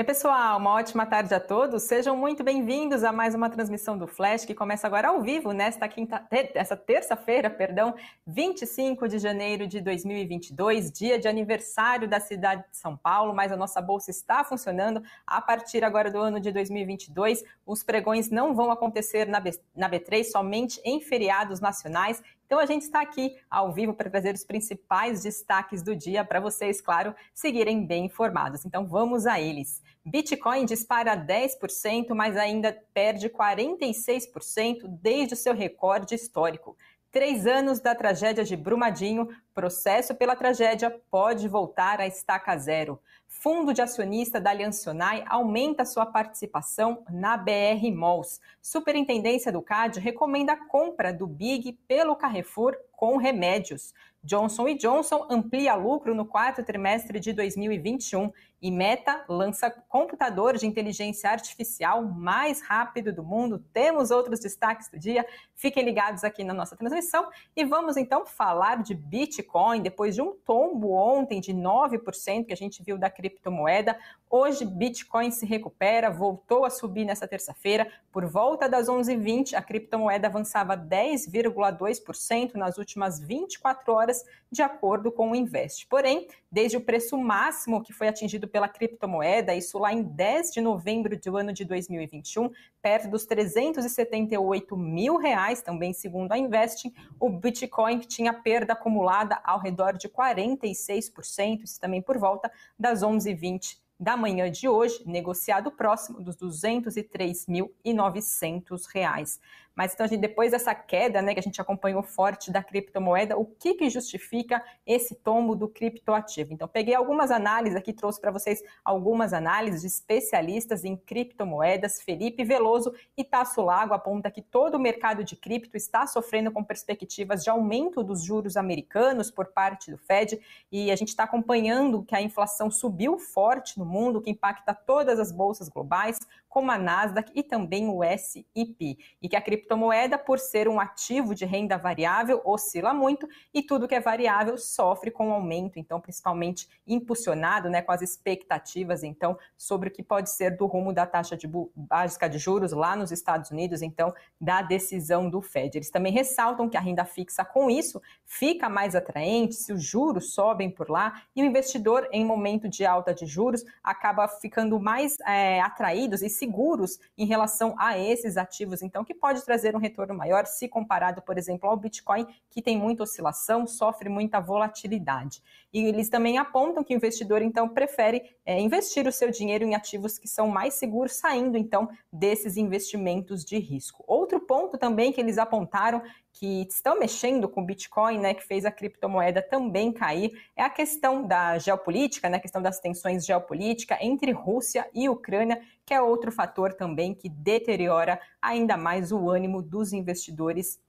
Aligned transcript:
Oi, 0.00 0.04
pessoal, 0.04 0.56
uma 0.56 0.72
ótima 0.76 1.04
tarde 1.04 1.34
a 1.34 1.38
todos. 1.38 1.82
Sejam 1.82 2.16
muito 2.16 2.42
bem-vindos 2.42 3.04
a 3.04 3.12
mais 3.12 3.34
uma 3.34 3.50
transmissão 3.50 3.98
do 3.98 4.06
Flash 4.06 4.46
que 4.46 4.54
começa 4.54 4.86
agora 4.86 5.08
ao 5.08 5.20
vivo 5.20 5.52
nesta 5.52 5.86
quinta, 5.86 6.26
essa 6.54 6.74
terça-feira, 6.74 7.50
perdão, 7.50 7.94
25 8.26 9.06
de 9.06 9.18
janeiro 9.18 9.66
de 9.66 9.78
2022, 9.78 10.90
dia 10.90 11.18
de 11.18 11.28
aniversário 11.28 12.08
da 12.08 12.18
cidade 12.18 12.64
de 12.70 12.78
São 12.78 12.96
Paulo, 12.96 13.34
mas 13.34 13.52
a 13.52 13.58
nossa 13.58 13.82
bolsa 13.82 14.10
está 14.10 14.42
funcionando 14.42 15.02
a 15.26 15.38
partir 15.38 15.84
agora 15.84 16.10
do 16.10 16.18
ano 16.18 16.40
de 16.40 16.50
2022. 16.50 17.44
Os 17.66 17.82
pregões 17.82 18.30
não 18.30 18.54
vão 18.54 18.70
acontecer 18.70 19.28
na, 19.28 19.42
na 19.76 19.90
B3 19.90 20.24
somente 20.24 20.80
em 20.82 21.02
feriados 21.02 21.60
nacionais 21.60 22.22
então 22.50 22.58
a 22.58 22.66
gente 22.66 22.82
está 22.82 23.00
aqui 23.00 23.36
ao 23.48 23.72
vivo 23.72 23.94
para 23.94 24.10
trazer 24.10 24.34
os 24.34 24.42
principais 24.42 25.22
destaques 25.22 25.84
do 25.84 25.94
dia 25.94 26.24
para 26.24 26.40
vocês, 26.40 26.80
claro, 26.80 27.14
seguirem 27.32 27.86
bem 27.86 28.06
informados. 28.06 28.64
Então 28.64 28.88
vamos 28.88 29.24
a 29.24 29.40
eles. 29.40 29.80
Bitcoin 30.04 30.64
dispara 30.64 31.16
10%, 31.16 32.12
mas 32.12 32.36
ainda 32.36 32.76
perde 32.92 33.28
46% 33.28 34.80
desde 35.00 35.34
o 35.34 35.36
seu 35.36 35.54
recorde 35.54 36.16
histórico. 36.16 36.76
Três 37.12 37.44
anos 37.44 37.80
da 37.80 37.92
tragédia 37.92 38.44
de 38.44 38.56
Brumadinho, 38.56 39.28
processo 39.52 40.14
pela 40.14 40.36
tragédia 40.36 40.96
pode 41.10 41.48
voltar 41.48 42.00
à 42.00 42.06
estaca 42.06 42.56
zero. 42.56 43.00
Fundo 43.26 43.74
de 43.74 43.82
acionista 43.82 44.40
da 44.40 44.50
Aliançonai 44.50 45.24
aumenta 45.26 45.84
sua 45.84 46.06
participação 46.06 47.02
na 47.10 47.36
BR 47.36 47.90
Malls. 47.92 48.40
Superintendência 48.62 49.50
do 49.50 49.60
CAD 49.60 49.98
recomenda 49.98 50.52
a 50.52 50.66
compra 50.68 51.12
do 51.12 51.26
Big 51.26 51.72
pelo 51.88 52.14
Carrefour 52.14 52.76
com 52.92 53.16
remédios. 53.16 53.92
Johnson 54.22 54.72
Johnson 54.76 55.26
amplia 55.28 55.74
lucro 55.74 56.14
no 56.14 56.24
quarto 56.24 56.62
trimestre 56.62 57.18
de 57.18 57.32
2021 57.32 58.30
e 58.62 58.70
Meta 58.70 59.24
lança 59.28 59.70
computador 59.70 60.56
de 60.56 60.66
inteligência 60.66 61.30
artificial 61.30 62.02
mais 62.04 62.60
rápido 62.60 63.12
do 63.12 63.22
mundo. 63.22 63.64
Temos 63.72 64.10
outros 64.10 64.40
destaques 64.40 64.90
do 64.90 64.98
dia. 64.98 65.24
Fiquem 65.54 65.84
ligados 65.84 66.24
aqui 66.24 66.44
na 66.44 66.52
nossa 66.52 66.76
transmissão 66.76 67.28
e 67.56 67.64
vamos 67.64 67.96
então 67.96 68.26
falar 68.26 68.82
de 68.82 68.94
Bitcoin 68.94 69.80
depois 69.80 70.14
de 70.14 70.20
um 70.20 70.32
tombo 70.32 70.92
ontem 70.92 71.40
de 71.40 71.52
9% 71.52 72.46
que 72.46 72.52
a 72.52 72.56
gente 72.56 72.82
viu 72.82 72.98
da 72.98 73.08
criptomoeda. 73.08 73.98
Hoje 74.28 74.64
Bitcoin 74.64 75.30
se 75.30 75.44
recupera, 75.44 76.10
voltou 76.10 76.64
a 76.64 76.70
subir 76.70 77.04
nessa 77.04 77.26
terça-feira. 77.26 77.90
Por 78.12 78.26
volta 78.26 78.68
das 78.68 78.88
11h20, 78.88 79.54
a 79.54 79.62
criptomoeda 79.62 80.28
avançava 80.28 80.76
10,2% 80.76 82.54
nas 82.54 82.78
últimas 82.78 83.18
24 83.18 83.92
horas, 83.92 84.24
de 84.50 84.62
acordo 84.62 85.10
com 85.10 85.30
o 85.30 85.34
Invest. 85.34 85.86
Porém, 85.88 86.28
desde 86.50 86.76
o 86.76 86.80
preço 86.80 87.16
máximo 87.18 87.82
que 87.82 87.92
foi 87.92 88.08
atingido 88.08 88.48
pela 88.50 88.68
criptomoeda, 88.68 89.54
isso 89.54 89.78
lá 89.78 89.92
em 89.92 90.02
10 90.02 90.52
de 90.52 90.60
novembro 90.60 91.18
do 91.18 91.36
ano 91.36 91.52
de 91.52 91.64
2021, 91.64 92.50
perto 92.82 93.08
dos 93.08 93.24
378 93.24 94.76
mil 94.76 95.16
reais, 95.16 95.62
também 95.62 95.92
segundo 95.92 96.32
a 96.32 96.38
Investing, 96.38 96.92
o 97.18 97.30
Bitcoin 97.30 98.00
tinha 98.00 98.32
perda 98.32 98.74
acumulada 98.74 99.40
ao 99.44 99.58
redor 99.58 99.96
de 99.96 100.08
46%, 100.08 101.62
isso 101.62 101.80
também 101.80 102.02
por 102.02 102.18
volta 102.18 102.50
das 102.78 103.02
11h20 103.02 103.78
da 104.00 104.16
manhã 104.16 104.50
de 104.50 104.66
hoje, 104.66 105.02
negociado 105.04 105.70
próximo 105.70 106.22
dos 106.22 106.34
203.900 106.38 108.86
reais. 108.94 109.38
Mas 109.74 109.94
então, 109.94 110.06
gente, 110.06 110.20
depois 110.20 110.50
dessa 110.50 110.74
queda, 110.74 111.22
né, 111.22 111.32
que 111.32 111.40
a 111.40 111.42
gente 111.42 111.60
acompanhou 111.60 112.02
forte 112.02 112.50
da 112.50 112.62
criptomoeda, 112.62 113.36
o 113.36 113.44
que, 113.44 113.74
que 113.74 113.88
justifica 113.88 114.62
esse 114.86 115.14
tombo 115.14 115.54
do 115.54 115.68
criptoativo? 115.68 116.52
Então, 116.52 116.68
peguei 116.68 116.94
algumas 116.94 117.30
análises 117.30 117.76
aqui, 117.76 117.92
trouxe 117.92 118.20
para 118.20 118.30
vocês 118.30 118.62
algumas 118.84 119.32
análises 119.32 119.80
de 119.82 119.86
especialistas 119.86 120.84
em 120.84 120.96
criptomoedas. 120.96 122.00
Felipe 122.02 122.44
Veloso 122.44 122.92
e 123.16 123.24
Tasso 123.24 123.62
Lago 123.62 123.94
aponta 123.94 124.30
que 124.30 124.42
todo 124.42 124.74
o 124.74 124.78
mercado 124.78 125.24
de 125.24 125.36
cripto 125.36 125.76
está 125.76 126.06
sofrendo 126.06 126.50
com 126.50 126.62
perspectivas 126.64 127.42
de 127.42 127.50
aumento 127.50 128.02
dos 128.02 128.22
juros 128.22 128.56
americanos 128.56 129.30
por 129.30 129.46
parte 129.46 129.90
do 129.90 129.98
Fed, 129.98 130.40
e 130.70 130.90
a 130.90 130.96
gente 130.96 131.08
está 131.08 131.24
acompanhando 131.24 132.02
que 132.02 132.14
a 132.14 132.20
inflação 132.20 132.70
subiu 132.70 133.18
forte 133.18 133.78
no 133.78 133.84
mundo, 133.84 134.20
que 134.20 134.30
impacta 134.30 134.74
todas 134.74 135.18
as 135.18 135.32
bolsas 135.32 135.68
globais, 135.68 136.18
como 136.50 136.70
a 136.72 136.76
Nasdaq 136.76 137.30
e 137.32 137.44
também 137.44 137.88
o 137.88 138.02
S&P, 138.02 138.98
e 139.22 139.28
que 139.28 139.36
a 139.36 139.40
criptomoeda, 139.40 140.18
por 140.18 140.40
ser 140.40 140.68
um 140.68 140.80
ativo 140.80 141.32
de 141.32 141.44
renda 141.44 141.78
variável, 141.78 142.42
oscila 142.44 142.92
muito 142.92 143.26
e 143.54 143.62
tudo 143.62 143.86
que 143.86 143.94
é 143.94 144.00
variável 144.00 144.58
sofre 144.58 145.12
com 145.12 145.32
aumento, 145.32 145.78
então 145.78 146.00
principalmente 146.00 146.68
impulsionado, 146.86 147.70
né, 147.70 147.80
com 147.80 147.92
as 147.92 148.02
expectativas, 148.02 149.04
então, 149.04 149.38
sobre 149.56 149.88
o 149.88 149.92
que 149.92 150.02
pode 150.02 150.30
ser 150.30 150.56
do 150.56 150.66
rumo 150.66 150.92
da 150.92 151.06
taxa 151.06 151.36
de 151.36 151.48
básica 151.74 152.28
de 152.28 152.36
juros 152.36 152.72
lá 152.72 152.96
nos 152.96 153.12
Estados 153.12 153.50
Unidos, 153.52 153.80
então, 153.80 154.12
da 154.40 154.60
decisão 154.60 155.30
do 155.30 155.40
Fed. 155.40 155.78
Eles 155.78 155.90
também 155.90 156.12
ressaltam 156.12 156.68
que 156.68 156.76
a 156.76 156.80
renda 156.80 157.04
fixa, 157.04 157.44
com 157.44 157.70
isso, 157.70 158.02
fica 158.26 158.68
mais 158.68 158.96
atraente 158.96 159.54
se 159.54 159.72
os 159.72 159.84
juros 159.84 160.34
sobem 160.34 160.68
por 160.68 160.90
lá 160.90 161.22
e 161.36 161.42
o 161.42 161.46
investidor, 161.46 162.08
em 162.10 162.24
momento 162.24 162.68
de 162.68 162.84
alta 162.84 163.14
de 163.14 163.24
juros, 163.24 163.64
acaba 163.84 164.26
ficando 164.26 164.80
mais 164.80 165.16
é, 165.20 165.60
atraídos 165.60 166.22
e 166.22 166.28
seguros 166.40 166.98
em 167.16 167.26
relação 167.26 167.74
a 167.78 167.96
esses 167.96 168.36
ativos, 168.36 168.82
então, 168.82 169.04
que 169.04 169.14
pode 169.14 169.44
trazer 169.44 169.76
um 169.76 169.78
retorno 169.78 170.14
maior 170.14 170.46
se 170.46 170.66
comparado, 170.68 171.22
por 171.22 171.38
exemplo, 171.38 171.68
ao 171.68 171.76
Bitcoin, 171.76 172.26
que 172.50 172.60
tem 172.60 172.76
muita 172.76 173.04
oscilação, 173.04 173.66
sofre 173.66 174.08
muita 174.08 174.40
volatilidade. 174.40 175.40
E 175.72 175.84
eles 175.84 176.08
também 176.08 176.38
apontam 176.38 176.82
que 176.82 176.92
o 176.92 176.96
investidor, 176.96 177.42
então, 177.42 177.68
prefere 177.68 178.22
é, 178.44 178.58
investir 178.58 179.06
o 179.06 179.12
seu 179.12 179.30
dinheiro 179.30 179.64
em 179.64 179.74
ativos 179.74 180.18
que 180.18 180.26
são 180.26 180.48
mais 180.48 180.74
seguros, 180.74 181.12
saindo, 181.12 181.56
então, 181.56 181.88
desses 182.12 182.56
investimentos 182.56 183.44
de 183.44 183.58
risco. 183.58 184.02
Outro 184.06 184.40
ponto 184.40 184.76
também 184.76 185.12
que 185.12 185.20
eles 185.20 185.38
apontaram 185.38 186.02
que 186.32 186.66
estão 186.68 186.98
mexendo 186.98 187.48
com 187.48 187.60
o 187.60 187.64
Bitcoin, 187.64 188.18
né, 188.18 188.34
que 188.34 188.46
fez 188.46 188.64
a 188.64 188.70
criptomoeda 188.70 189.42
também 189.42 189.92
cair, 189.92 190.30
é 190.56 190.62
a 190.62 190.70
questão 190.70 191.26
da 191.26 191.58
geopolítica, 191.58 192.28
né, 192.28 192.36
a 192.36 192.40
questão 192.40 192.62
das 192.62 192.80
tensões 192.80 193.26
geopolíticas 193.26 193.98
entre 194.00 194.32
Rússia 194.32 194.88
e 194.94 195.08
Ucrânia, 195.08 195.60
que 195.84 195.92
é 195.92 196.00
outro 196.00 196.30
fator 196.30 196.72
também 196.72 197.14
que 197.14 197.28
deteriora 197.28 198.20
ainda 198.40 198.76
mais 198.76 199.12
o 199.12 199.28
ânimo 199.28 199.62
dos 199.62 199.92
investidores 199.92 200.80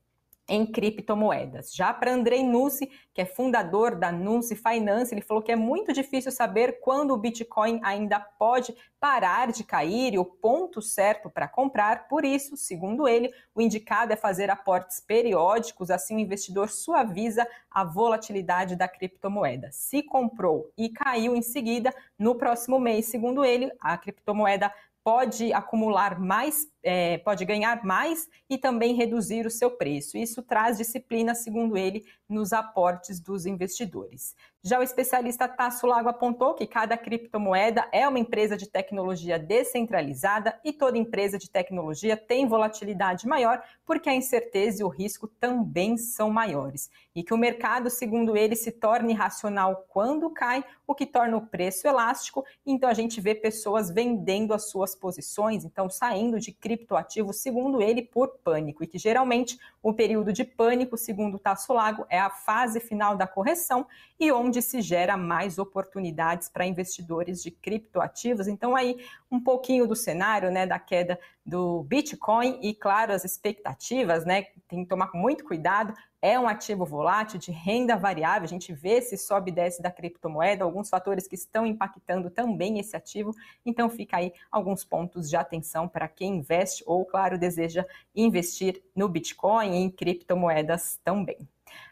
em 0.51 0.65
criptomoedas. 0.65 1.73
Já 1.73 1.93
para 1.93 2.13
Andrei 2.13 2.43
Nussi, 2.43 2.91
que 3.13 3.21
é 3.21 3.25
fundador 3.25 3.95
da 3.95 4.11
Nussi 4.11 4.53
Finance, 4.53 5.13
ele 5.13 5.21
falou 5.21 5.41
que 5.41 5.53
é 5.53 5.55
muito 5.55 5.93
difícil 5.93 6.29
saber 6.29 6.81
quando 6.81 7.11
o 7.11 7.17
Bitcoin 7.17 7.79
ainda 7.81 8.19
pode 8.19 8.75
parar 8.99 9.49
de 9.53 9.63
cair 9.63 10.13
e 10.13 10.19
o 10.19 10.25
ponto 10.25 10.81
certo 10.81 11.29
para 11.29 11.47
comprar. 11.47 12.09
Por 12.09 12.25
isso, 12.25 12.57
segundo 12.57 13.07
ele, 13.07 13.33
o 13.55 13.61
indicado 13.61 14.11
é 14.11 14.17
fazer 14.17 14.49
aportes 14.49 14.99
periódicos, 14.99 15.89
assim 15.89 16.17
o 16.17 16.19
investidor 16.19 16.67
suaviza 16.69 17.47
a 17.71 17.85
volatilidade 17.85 18.75
da 18.75 18.89
criptomoeda. 18.89 19.69
Se 19.71 20.03
comprou 20.03 20.69
e 20.77 20.89
caiu 20.89 21.33
em 21.33 21.41
seguida, 21.41 21.95
no 22.19 22.35
próximo 22.35 22.77
mês, 22.77 23.05
segundo 23.05 23.45
ele, 23.45 23.71
a 23.79 23.97
criptomoeda 23.97 24.69
pode 25.03 25.51
acumular 25.51 26.19
mais, 26.19 26.67
é, 26.83 27.17
pode 27.19 27.45
ganhar 27.45 27.83
mais 27.83 28.27
e 28.49 28.57
também 28.57 28.93
reduzir 28.93 29.45
o 29.45 29.51
seu 29.51 29.71
preço. 29.71 30.17
Isso 30.17 30.41
traz 30.41 30.77
disciplina, 30.77 31.35
segundo 31.35 31.77
ele, 31.77 32.05
nos 32.27 32.53
aportes 32.53 33.19
dos 33.19 33.45
investidores. 33.45 34.35
Já 34.63 34.79
o 34.79 34.83
especialista 34.83 35.47
Tasso 35.47 35.87
Lago 35.87 36.07
apontou 36.07 36.53
que 36.53 36.67
cada 36.67 36.95
criptomoeda 36.95 37.87
é 37.91 38.07
uma 38.07 38.19
empresa 38.19 38.55
de 38.55 38.69
tecnologia 38.69 39.39
descentralizada 39.39 40.59
e 40.63 40.71
toda 40.71 40.99
empresa 40.99 41.37
de 41.39 41.49
tecnologia 41.49 42.15
tem 42.15 42.47
volatilidade 42.47 43.27
maior 43.27 43.63
porque 43.83 44.07
a 44.07 44.13
incerteza 44.13 44.81
e 44.81 44.85
o 44.85 44.87
risco 44.87 45.27
também 45.27 45.97
são 45.97 46.29
maiores. 46.29 46.91
E 47.15 47.23
que 47.23 47.33
o 47.33 47.37
mercado, 47.37 47.89
segundo 47.89 48.37
ele, 48.37 48.55
se 48.55 48.71
torna 48.71 49.09
irracional 49.09 49.83
quando 49.89 50.29
cai, 50.29 50.63
o 50.85 50.93
que 50.93 51.07
torna 51.07 51.37
o 51.37 51.47
preço 51.47 51.87
elástico. 51.87 52.45
Então 52.63 52.87
a 52.87 52.93
gente 52.93 53.19
vê 53.19 53.33
pessoas 53.33 53.89
vendendo 53.89 54.53
as 54.53 54.69
suas 54.69 54.95
posições, 54.95 55.65
então 55.65 55.89
saindo 55.89 56.39
de 56.39 56.51
criptoativos, 56.71 57.37
segundo 57.37 57.81
ele, 57.81 58.01
por 58.01 58.29
pânico. 58.43 58.83
E 58.83 58.87
que 58.87 58.97
geralmente 58.97 59.59
o 59.83 59.93
período 59.93 60.31
de 60.31 60.43
pânico, 60.43 60.97
segundo 60.97 61.37
Tasso 61.37 61.73
Lago, 61.73 62.05
é 62.09 62.19
a 62.19 62.29
fase 62.29 62.79
final 62.79 63.17
da 63.17 63.27
correção 63.27 63.85
e 64.19 64.31
onde 64.31 64.61
se 64.61 64.81
gera 64.81 65.17
mais 65.17 65.57
oportunidades 65.57 66.47
para 66.47 66.65
investidores 66.65 67.43
de 67.43 67.51
criptoativos. 67.51 68.47
Então, 68.47 68.75
aí, 68.75 69.03
um 69.29 69.39
pouquinho 69.39 69.85
do 69.85 69.95
cenário 69.95 70.49
né, 70.49 70.65
da 70.65 70.79
queda 70.79 71.19
do 71.45 71.83
Bitcoin 71.83 72.59
e, 72.61 72.73
claro, 72.73 73.11
as 73.11 73.25
expectativas, 73.25 74.25
né? 74.25 74.45
Tem 74.67 74.83
que 74.83 74.89
tomar 74.89 75.11
muito 75.13 75.43
cuidado. 75.43 75.93
É 76.21 76.39
um 76.39 76.47
ativo 76.47 76.85
volátil 76.85 77.39
de 77.39 77.51
renda 77.51 77.97
variável. 77.97 78.43
A 78.43 78.47
gente 78.47 78.71
vê 78.71 79.01
se 79.01 79.17
sobe 79.17 79.49
e 79.49 79.53
desce 79.53 79.81
da 79.81 79.89
criptomoeda, 79.89 80.63
alguns 80.63 80.87
fatores 80.87 81.27
que 81.27 81.33
estão 81.33 81.65
impactando 81.65 82.29
também 82.29 82.77
esse 82.79 82.95
ativo. 82.95 83.33
Então, 83.65 83.89
fica 83.89 84.17
aí 84.17 84.31
alguns 84.51 84.85
pontos 84.85 85.29
de 85.29 85.35
atenção 85.35 85.87
para 85.87 86.07
quem 86.07 86.37
investe 86.37 86.83
ou, 86.85 87.03
claro, 87.05 87.39
deseja 87.39 87.85
investir 88.15 88.83
no 88.95 89.09
Bitcoin 89.09 89.71
e 89.71 89.77
em 89.77 89.89
criptomoedas 89.89 90.99
também. 91.03 91.37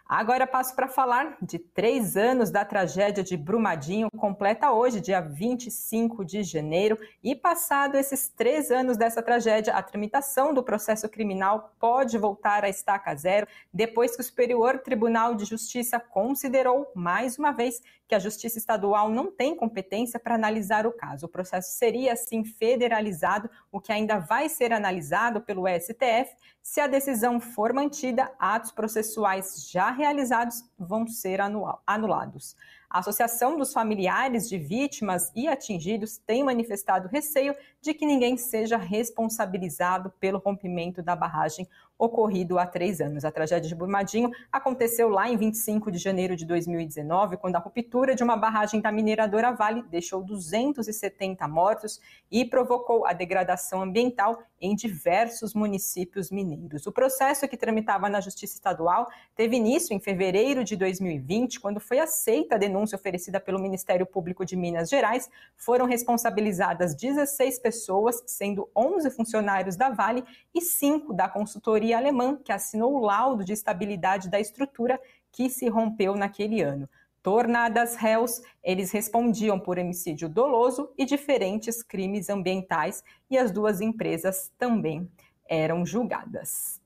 Agora 0.10 0.48
passo 0.48 0.76
para 0.76 0.88
falar 0.88 1.38
de 1.40 1.60
três 1.60 2.18
anos 2.18 2.50
da 2.50 2.66
tragédia 2.66 3.24
de 3.24 3.38
Brumadinho, 3.38 4.10
completa 4.18 4.72
hoje, 4.72 5.00
dia 5.00 5.22
25 5.22 6.26
de 6.26 6.42
janeiro. 6.42 6.98
E 7.24 7.36
passado 7.36 7.94
esses 7.94 8.28
três 8.28 8.72
anos 8.72 8.98
dessa 8.98 9.22
tragédia, 9.22 9.72
a 9.72 9.84
tramitação 9.84 10.52
do 10.52 10.64
processo 10.64 11.08
criminal 11.08 11.76
pode 11.80 12.18
voltar 12.18 12.64
à 12.64 12.70
estaca 12.70 13.16
zero, 13.16 13.48
depois 13.72 14.16
que 14.16 14.22
o 14.22 14.26
Superior 14.26 14.80
Tribunal 14.80 15.36
de 15.36 15.46
Justiça 15.46 16.00
considerou, 16.00 16.92
mais 16.96 17.38
uma 17.38 17.52
vez, 17.52 17.80
que 18.08 18.16
a 18.16 18.20
Justiça 18.20 18.58
Estadual 18.58 19.08
não 19.08 19.32
tem 19.32 19.56
competência 19.56 20.20
para 20.20 20.34
analisar 20.34 20.88
o 20.88 20.92
caso. 20.92 21.28
O 21.28 21.30
processo 21.30 21.74
seria, 21.74 22.14
assim, 22.14 22.44
federalizado, 22.44 23.48
o 23.72 23.80
que 23.80 23.92
ainda 23.92 24.18
vai 24.18 24.50
ser 24.50 24.74
analisado 24.74 25.40
pelo 25.42 25.68
STF. 25.68 26.36
Se 26.60 26.82
a 26.82 26.88
decisão 26.88 27.40
for 27.40 27.72
mantida, 27.72 28.32
atos 28.40 28.72
processuais 28.72 29.70
já 29.70 29.92
realizados 30.00 30.64
vão 30.78 31.06
ser 31.08 31.40
anulados. 31.86 32.56
A 32.90 33.00
Associação 33.00 33.56
dos 33.56 33.72
Familiares 33.72 34.50
de 34.50 34.58
Vítimas 34.58 35.32
e 35.36 35.48
Atingidos 35.48 36.18
tem 36.18 36.44
manifestado 36.44 37.08
receio 37.08 37.56
de 37.80 37.94
que 37.94 38.06
ninguém 38.06 38.36
seja 38.36 38.78
responsabilizado 38.78 40.12
pelo 40.20 40.40
rompimento 40.40 41.04
da 41.04 41.16
barragem 41.16 41.68
ocorrido 42.00 42.58
há 42.58 42.66
três 42.66 43.02
anos. 43.02 43.26
A 43.26 43.32
tragédia 43.32 43.68
de 43.68 43.76
Brumadinho 43.76 44.32
aconteceu 44.50 45.10
lá 45.10 45.30
em 45.30 45.36
25 45.36 45.92
de 45.92 45.98
janeiro 45.98 46.34
de 46.34 46.46
2019, 46.46 47.36
quando 47.36 47.58
a 47.58 47.60
ruptura 47.60 48.16
de 48.16 48.24
uma 48.24 48.38
barragem 48.38 48.80
da 48.80 48.90
mineradora 48.90 49.52
Vale 49.52 49.84
deixou 49.84 50.24
270 50.24 51.46
mortos 51.50 52.00
e 52.32 52.46
provocou 52.46 53.06
a 53.06 53.12
degradação 53.12 53.82
ambiental 53.82 54.42
em 54.62 54.76
diversos 54.76 55.54
municípios 55.54 56.32
mineiros. 56.32 56.88
O 56.88 56.92
processo 56.92 57.48
que 57.48 57.58
tramitava 57.58 58.08
na 58.08 58.22
Justiça 58.22 58.56
Estadual 58.56 59.08
teve 59.36 59.58
início 59.58 59.94
em 59.94 60.00
fevereiro 60.00 60.64
de 60.64 60.78
2020, 60.78 61.60
quando 61.60 61.82
foi 61.82 62.00
aceita 62.00 62.56
a 62.56 62.58
denúncia 62.58 62.96
oferecida 62.96 63.40
pelo 63.40 63.60
Ministério 63.60 64.06
Público 64.06 64.46
de 64.46 64.56
Minas 64.56 64.90
Gerais. 64.90 65.30
Foram 65.58 65.86
responsabilizadas 65.86 66.96
16 66.96 67.60
pessoas, 67.60 68.24
sendo 68.26 68.70
11 68.76 69.10
funcionários 69.12 69.76
da 69.76 69.90
Vale 69.90 70.24
e 70.54 70.62
5 70.62 71.14
da 71.14 71.28
consultoria 71.28 71.89
alemã, 71.94 72.38
que 72.44 72.52
assinou 72.52 72.96
o 72.96 73.00
laudo 73.00 73.44
de 73.44 73.54
estabilidade 73.54 74.30
da 74.30 74.40
estrutura 74.40 75.00
que 75.32 75.50
se 75.50 75.68
rompeu 75.68 76.16
naquele 76.16 76.62
ano 76.62 76.90
tornadas 77.22 77.96
réus, 77.96 78.42
eles 78.64 78.92
respondiam 78.92 79.60
por 79.60 79.78
homicídio 79.78 80.30
doloso 80.30 80.90
e 80.98 81.06
diferentes 81.06 81.84
crimes 81.84 82.30
ambientais, 82.30 83.04
e 83.30 83.38
as 83.38 83.52
duas 83.52 83.82
empresas 83.82 84.52
também 84.58 85.10
eram 85.48 85.86
julgadas. 85.86 86.82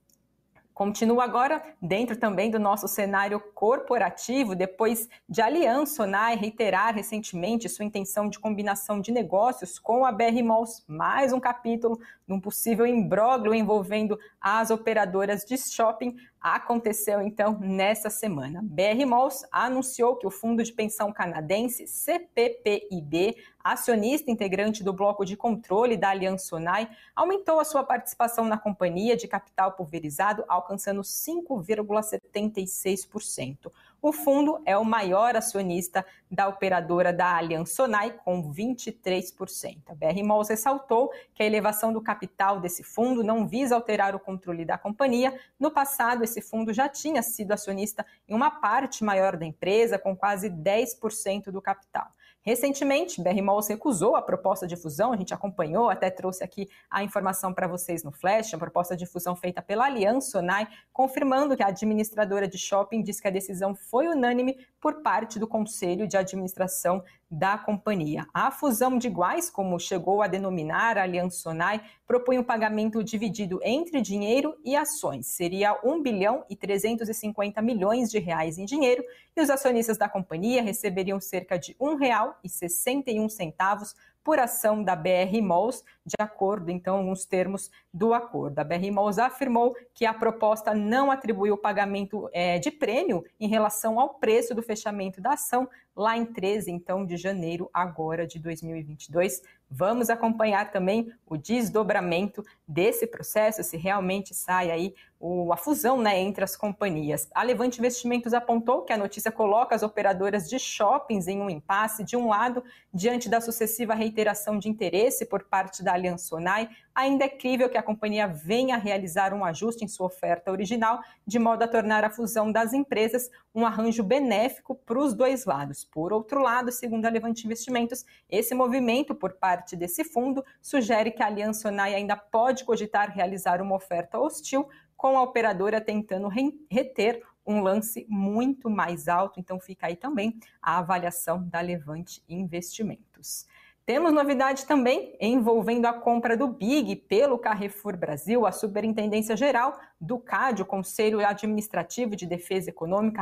Continua 0.74 1.24
agora 1.24 1.64
dentro 1.80 2.18
também 2.18 2.50
do 2.50 2.60
nosso 2.60 2.88
cenário 2.88 3.40
corporativo, 3.54 4.56
depois 4.56 5.08
de 5.30 5.40
Aliança 5.40 5.98
Sonai 5.98 6.36
reiterar 6.36 6.96
recentemente 6.96 7.70
sua 7.70 7.86
intenção 7.86 8.28
de 8.28 8.40
combinação 8.40 9.00
de 9.00 9.12
negócios 9.12 9.78
com 9.78 10.04
a 10.04 10.12
BR 10.12 10.42
Malls, 10.44 10.84
mais 10.88 11.32
um 11.32 11.40
capítulo 11.40 12.00
de 12.28 12.34
um 12.34 12.40
possível 12.40 12.88
imbróglio 12.88 13.54
envolvendo 13.54 14.18
as 14.42 14.72
operadoras 14.72 15.46
de 15.46 15.58
shopping 15.58 16.16
aconteceu 16.44 17.22
então 17.22 17.58
nessa 17.58 18.10
semana. 18.10 18.60
BR 18.62 19.06
Malls 19.08 19.48
anunciou 19.50 20.18
que 20.18 20.28
o 20.28 20.32
fundo 20.32 20.62
de 20.62 20.74
pensão 20.74 21.14
canadense 21.14 21.88
CPPIB, 21.88 23.38
acionista 23.64 24.30
integrante 24.30 24.84
do 24.84 24.92
bloco 24.92 25.24
de 25.24 25.38
controle 25.38 25.96
da 25.96 26.10
Aliança 26.10 26.48
Sonai, 26.48 26.90
aumentou 27.16 27.62
a 27.62 27.64
sua 27.64 27.86
participação 27.86 28.44
na 28.44 28.58
companhia 28.58 29.16
de 29.16 29.26
capital 29.26 29.72
pulverizado, 29.72 30.44
alcançando 30.50 31.02
5,76%. 31.02 33.72
O 34.04 34.12
fundo 34.12 34.62
é 34.66 34.78
o 34.78 34.84
maior 34.84 35.34
acionista 35.34 36.06
da 36.30 36.46
operadora 36.50 37.14
da 37.14 37.38
Allianz 37.38 37.72
Sonai, 37.72 38.12
com 38.12 38.52
23%. 38.52 39.78
A 39.88 39.96
BR 39.96 40.22
Malls 40.22 40.50
ressaltou 40.50 41.10
que 41.34 41.42
a 41.42 41.46
elevação 41.46 41.94
do 41.94 42.02
capital 42.02 42.60
desse 42.60 42.84
fundo 42.84 43.24
não 43.24 43.48
visa 43.48 43.76
alterar 43.76 44.14
o 44.14 44.20
controle 44.20 44.66
da 44.66 44.78
companhia. 44.78 45.34
No 45.58 45.72
passado, 45.72 46.22
esse 46.22 46.42
fundo 46.42 46.74
já 46.74 46.90
tinha 46.90 47.24
sido 47.24 47.54
acionista 47.54 48.06
em 48.28 48.36
uma 48.36 48.52
parte 48.52 49.06
maior 49.06 49.38
da 49.38 49.46
empresa, 49.46 49.98
com 49.98 50.14
quase 50.14 50.50
10% 50.50 51.46
do 51.46 51.62
capital. 51.62 52.12
Recentemente, 52.46 53.22
BR 53.22 53.42
Malls 53.42 53.70
recusou 53.70 54.18
a 54.18 54.22
proposta 54.22 54.68
de 54.68 54.76
fusão, 54.76 55.14
a 55.14 55.16
gente 55.16 55.34
acompanhou, 55.34 55.90
até 55.90 56.10
trouxe 56.10 56.44
aqui 56.44 56.68
a 56.92 57.02
informação 57.02 57.54
para 57.54 57.68
vocês 57.68 58.04
no 58.04 58.12
Flash, 58.12 58.54
a 58.54 58.58
proposta 58.58 58.98
de 58.98 59.06
fusão 59.06 59.34
feita 59.34 59.62
pela 59.62 59.86
Aliança 59.86 60.32
Sonai, 60.32 60.68
confirmando 60.92 61.56
que 61.56 61.64
a 61.64 61.68
administradora 61.68 62.46
de 62.46 62.58
shopping 62.58 63.02
diz 63.02 63.22
que 63.22 63.30
a 63.30 63.32
decisão 63.32 63.74
foi 63.74 64.10
unânime 64.10 64.58
por 64.82 65.02
parte 65.02 65.40
do 65.40 65.48
Conselho 65.48 66.06
de 66.06 66.18
Administração 66.18 67.02
da 67.34 67.58
companhia. 67.58 68.28
A 68.32 68.52
fusão 68.52 68.96
de 68.98 69.08
iguais, 69.08 69.50
como 69.50 69.80
chegou 69.80 70.22
a 70.22 70.28
denominar 70.28 71.00
a 71.00 71.04
Aliança 71.04 71.38
Sonai, 71.38 71.82
propõe 72.06 72.38
um 72.38 72.44
pagamento 72.44 73.04
dividido 73.04 73.60
entre 73.64 74.02
dinheiro 74.02 74.56
e 74.64 74.76
ações. 74.76 75.26
Seria 75.28 75.80
1 75.84 76.02
bilhão 76.04 76.46
e 76.48 76.56
350 76.56 77.60
milhões 77.60 78.12
de 78.12 78.20
reais 78.20 78.60
em 78.60 78.66
dinheiro 78.66 79.04
e 79.36 79.42
os 79.42 79.50
acionistas 79.50 79.98
da 79.98 80.08
companhia 80.08 80.62
receberiam 80.62 81.20
cerca 81.20 81.58
de 81.58 81.72
R$ 81.72 81.98
1,61 82.46 83.94
por 84.24 84.40
ação 84.40 84.84
da 84.84 84.96
BR 84.96 85.42
Malls, 85.42 85.84
de 86.06 86.16
acordo 86.18 86.72
então 86.72 87.04
com 87.04 87.12
os 87.12 87.26
termos 87.26 87.70
do 87.94 88.14
acordo. 88.14 88.60
A 88.60 88.64
BR 88.64 88.92
Malls 88.92 89.20
afirmou 89.20 89.76
que 89.94 90.06
a 90.06 90.14
proposta 90.14 90.74
não 90.74 91.12
atribuiu 91.12 91.56
o 91.56 91.58
pagamento 91.58 92.30
é, 92.32 92.58
de 92.58 92.72
prêmio 92.72 93.24
em 93.40 93.48
relação 93.48 94.00
ao 94.00 94.16
preço 94.16 94.56
do 94.56 94.64
fechamento 94.64 95.22
da 95.22 95.34
ação 95.34 95.68
lá 95.96 96.18
em 96.18 96.26
13 96.26 96.72
então 96.72 97.06
de 97.06 97.18
janeiro 97.18 97.70
agora 97.74 98.26
de 98.26 98.40
2022. 98.40 99.42
Vamos 99.70 100.10
acompanhar 100.10 100.72
também 100.72 101.12
o 101.26 101.36
desdobramento 101.36 102.44
desse 102.68 103.08
processo, 103.08 103.64
se 103.64 103.78
realmente 103.78 104.34
sai 104.34 104.72
aí 104.72 104.96
o, 105.26 105.54
a 105.54 105.56
fusão 105.56 106.02
né, 106.02 106.20
entre 106.20 106.44
as 106.44 106.58
companhias. 106.58 107.30
A 107.34 107.44
Levante 107.44 107.80
Investimentos 107.80 108.34
apontou 108.34 108.82
que 108.82 108.92
a 108.92 108.98
notícia 108.98 109.32
coloca 109.32 109.74
as 109.74 109.82
operadoras 109.82 110.50
de 110.50 110.60
shoppings 110.60 111.30
em 111.30 111.40
um 111.40 111.50
impasse, 111.50 112.04
de 112.04 112.18
um 112.18 112.28
lado, 112.28 112.62
diante 112.94 113.30
da 113.30 113.40
sucessiva 113.40 113.94
reiteração 113.94 114.60
de 114.60 114.68
interesse 114.68 115.26
por 115.26 115.46
parte 115.46 115.82
da 115.82 115.94
Aliança 115.94 116.26
Sonai, 116.26 116.70
ainda 116.94 117.24
é 117.24 117.30
crível 117.30 117.70
que 117.70 117.78
a 117.78 117.82
companhia 117.82 118.28
venha 118.28 118.76
realizar 118.76 119.34
um 119.34 119.46
ajuste 119.46 119.86
em 119.86 119.88
sua 119.88 120.08
oferta 120.08 120.52
original, 120.52 121.00
de 121.26 121.40
modo 121.40 121.64
a 121.64 121.68
tornar 121.70 122.04
a 122.04 122.10
fusão 122.10 122.52
das 122.52 122.74
empresas 122.74 123.32
um 123.56 123.66
arranjo 123.66 124.04
benéfico 124.04 124.76
para 124.76 125.00
os 125.00 125.14
dois 125.14 125.46
lados. 125.46 125.86
Por 125.86 126.12
outro 126.12 126.42
lado, 126.42 126.72
segundo 126.72 127.06
a 127.06 127.10
Levante 127.10 127.46
Investimentos, 127.46 128.06
esse 128.30 128.54
movimento 128.54 129.16
por 129.16 129.34
parte 129.34 129.76
desse 129.76 130.04
fundo 130.04 130.44
sugere 130.62 131.12
que 131.12 131.24
a 131.24 131.28
Aliança 131.28 131.62
Sonai 131.62 131.96
ainda 131.96 132.18
pode 132.18 132.66
cogitar 132.66 133.10
realizar 133.16 133.62
uma 133.62 133.76
oferta 133.76 134.20
hostil 134.20 134.68
com 135.04 135.18
a 135.18 135.22
operadora 135.22 135.82
tentando 135.82 136.30
reter 136.30 137.22
um 137.46 137.60
lance 137.62 138.06
muito 138.08 138.70
mais 138.70 139.10
alto. 139.10 139.38
Então, 139.38 139.60
fica 139.60 139.88
aí 139.88 139.98
também 139.98 140.40
a 140.62 140.78
avaliação 140.78 141.46
da 141.46 141.60
Levante 141.60 142.24
Investimentos. 142.30 143.46
Temos 143.86 144.14
novidade 144.14 144.66
também 144.66 145.14
envolvendo 145.20 145.88
a 145.88 145.92
compra 145.92 146.38
do 146.38 146.48
Big 146.48 146.96
pelo 146.96 147.38
Carrefour 147.38 147.98
Brasil. 147.98 148.46
A 148.46 148.52
Superintendência 148.54 149.36
Geral 149.36 149.78
do 150.00 150.18
CAD, 150.18 150.62
o 150.62 150.66
Conselho 150.66 151.20
Administrativo 151.20 152.16
de 152.16 152.26
Defesa 152.26 152.70
Econômica, 152.70 153.22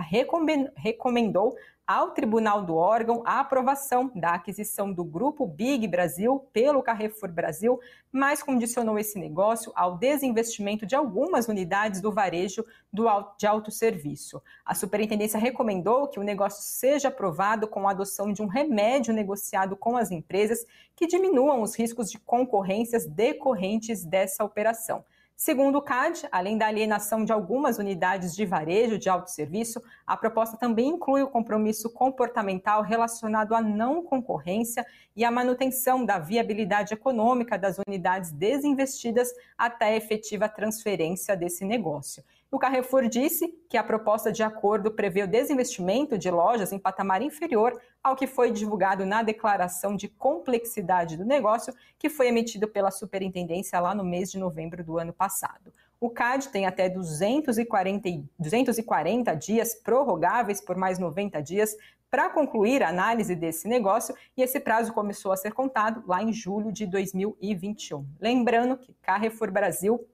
recomendou 0.76 1.56
ao 1.92 2.12
tribunal 2.12 2.64
do 2.64 2.76
órgão 2.76 3.22
a 3.26 3.42
aprovação 3.42 4.10
da 4.16 4.36
aquisição 4.36 4.94
do 4.94 5.04
grupo 5.04 5.46
Big 5.46 5.86
Brasil 5.90 6.48
pelo 6.54 6.82
Carrefour 6.82 7.30
Brasil, 7.30 7.80
mas 8.10 8.42
condicionou 8.42 8.98
esse 8.98 9.20
negócio 9.20 9.74
ao 9.76 9.98
desinvestimento 9.98 10.86
de 10.86 10.96
algumas 10.96 11.50
unidades 11.50 12.00
do 12.00 12.10
varejo 12.10 12.66
do, 12.94 13.06
de 13.38 13.46
autosserviço. 13.46 14.42
A 14.66 14.74
superintendência 14.74 15.38
recomendou 15.38 16.08
que 16.08 16.20
o 16.20 16.24
negócio 16.24 16.64
seja 16.64 17.10
aprovado 17.10 17.68
com 17.68 17.86
a 17.86 17.92
adoção 17.92 18.32
de 18.32 18.42
um 18.42 18.48
remédio 18.48 19.14
negociado 19.14 19.76
com 19.76 19.98
as 19.98 20.12
empresas 20.12 20.66
que 20.96 21.08
diminuam 21.08 21.62
os 21.62 21.76
riscos 21.76 22.10
de 22.10 22.18
concorrências 22.18 23.06
decorrentes 23.06 24.06
dessa 24.06 24.46
operação. 24.46 25.04
Segundo 25.36 25.80
o 25.80 25.82
CAD, 25.82 26.28
além 26.32 26.58
da 26.58 26.68
alienação 26.68 27.26
de 27.26 27.32
algumas 27.32 27.80
unidades 27.80 28.36
de 28.36 28.46
varejo 28.46 29.00
de 29.00 29.10
autosserviço, 29.10 29.82
a 30.06 30.16
proposta 30.16 30.56
também 30.56 30.90
inclui 30.90 31.24
o 31.24 31.30
compromisso 31.30 31.90
comportamental 31.90 32.84
relacionado 32.84 33.56
à 33.56 33.62
não 33.62 34.04
concorrência 34.04 34.86
e 35.16 35.26
à 35.26 35.32
manutenção 35.32 36.06
da 36.06 36.20
viabilidade 36.20 36.94
econômica 36.94 37.58
das 37.58 37.80
unidades 37.88 38.32
desinvestidas 38.32 39.32
até 39.58 39.86
a 39.86 39.98
efetiva 39.98 40.48
transferência 40.48 41.36
desse 41.36 41.66
negócio. 41.66 42.24
O 42.51 42.60
Carrefour 42.60 43.08
disse 43.08 43.48
que 43.70 43.77
a 43.77 43.84
proposta 43.84 44.29
de 44.29 44.43
acordo 44.43 44.91
prevê 44.91 45.24
o 45.24 45.27
desinvestimento 45.27 46.17
de 46.17 46.29
lojas 46.29 46.74
em 46.74 46.77
patamar 46.77 47.22
inferior 47.22 47.81
ao 48.03 48.13
que 48.13 48.27
foi 48.27 48.51
divulgado 48.51 49.05
na 49.05 49.24
declaração 49.24 49.96
de 49.96 50.10
complexidade 50.10 51.15
do 51.15 51.24
negócio, 51.24 51.74
que 51.98 52.10
foi 52.10 52.27
emitido 52.27 52.67
pela 52.67 52.91
superintendência 52.91 53.79
lá 53.79 53.96
no 53.96 54.03
mês 54.03 54.29
de 54.29 54.38
novembro 54.38 54.84
do 54.84 54.98
ano 54.98 55.13
passado. 55.13 55.72
O 55.98 56.10
CAD 56.10 56.50
tem 56.50 56.65
até 56.65 56.89
240, 56.89 58.10
240 58.38 59.34
dias 59.36 59.74
prorrogáveis 59.75 60.60
por 60.60 60.75
mais 60.75 61.00
90 61.00 61.41
dias 61.41 61.77
para 62.10 62.29
concluir 62.29 62.84
a 62.84 62.89
análise 62.89 63.34
desse 63.34 63.70
negócio 63.70 64.13
e 64.36 64.41
esse 64.41 64.60
prazo 64.60 64.91
começou 64.91 65.31
a 65.31 65.38
ser 65.38 65.53
contado 65.53 66.03
lá 66.05 66.22
em 66.22 66.34
julho 66.34 66.70
de 66.70 66.86
2021. 66.86 68.05
Lembrando 68.20 68.75
que 68.75 68.93
Carrefour 69.01 69.50
Brasil 69.50 70.05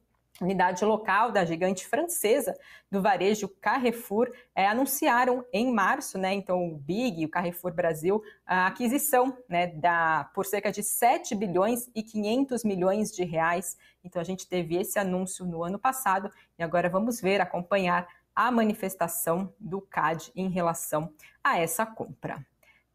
unidade 0.41 0.83
local 0.85 1.31
da 1.31 1.43
gigante 1.43 1.87
francesa 1.87 2.55
do 2.91 3.01
varejo 3.01 3.47
Carrefour 3.61 4.31
é, 4.55 4.67
anunciaram 4.67 5.43
em 5.51 5.71
março, 5.71 6.17
né, 6.17 6.33
então 6.33 6.67
o 6.67 6.77
Big, 6.77 7.25
o 7.25 7.29
Carrefour 7.29 7.73
Brasil, 7.73 8.21
a 8.45 8.67
aquisição 8.67 9.35
né, 9.49 9.67
da, 9.67 10.29
por 10.33 10.45
cerca 10.45 10.71
de 10.71 10.83
7 10.83 11.35
bilhões 11.35 11.89
e 11.95 12.03
500 12.03 12.63
milhões 12.63 13.11
de 13.11 13.23
reais. 13.23 13.77
Então 14.03 14.21
a 14.21 14.25
gente 14.25 14.47
teve 14.47 14.75
esse 14.75 14.99
anúncio 14.99 15.45
no 15.45 15.63
ano 15.63 15.79
passado 15.79 16.31
e 16.57 16.63
agora 16.63 16.89
vamos 16.89 17.19
ver, 17.19 17.41
acompanhar 17.41 18.07
a 18.35 18.51
manifestação 18.51 19.51
do 19.59 19.81
CAD 19.81 20.31
em 20.35 20.49
relação 20.49 21.11
a 21.43 21.57
essa 21.57 21.85
compra. 21.85 22.45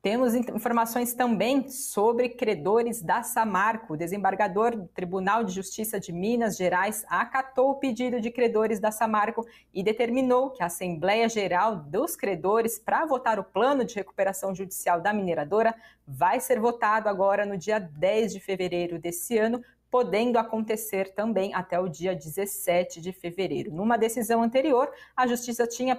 Temos 0.02 0.34
informações 0.34 1.14
também 1.14 1.68
sobre 1.68 2.30
credores 2.30 3.00
da 3.00 3.22
Samarco. 3.22 3.94
O 3.94 3.96
desembargador 3.96 4.76
do 4.76 4.88
Tribunal 4.88 5.44
de 5.44 5.52
Justiça 5.52 6.00
de 6.00 6.12
Minas 6.12 6.56
Gerais 6.56 7.04
acatou 7.08 7.70
o 7.70 7.74
pedido 7.76 8.20
de 8.20 8.28
credores 8.28 8.80
da 8.80 8.90
Samarco 8.90 9.46
e 9.72 9.80
determinou 9.80 10.50
que 10.50 10.60
a 10.60 10.66
Assembleia 10.66 11.28
Geral 11.28 11.76
dos 11.76 12.16
Credores, 12.16 12.80
para 12.80 13.06
votar 13.06 13.38
o 13.38 13.44
plano 13.44 13.84
de 13.84 13.94
recuperação 13.94 14.52
judicial 14.52 15.00
da 15.00 15.12
mineradora, 15.12 15.72
vai 16.04 16.40
ser 16.40 16.58
votado 16.58 17.08
agora 17.08 17.46
no 17.46 17.56
dia 17.56 17.78
10 17.78 18.32
de 18.32 18.40
fevereiro 18.40 18.98
desse 18.98 19.38
ano, 19.38 19.62
podendo 19.88 20.38
acontecer 20.38 21.12
também 21.14 21.54
até 21.54 21.78
o 21.78 21.86
dia 21.86 22.14
17 22.14 22.98
de 22.98 23.12
fevereiro. 23.12 23.70
Numa 23.70 23.98
decisão 23.98 24.42
anterior, 24.42 24.90
a 25.14 25.26
Justiça 25.26 25.66
tinha 25.66 25.94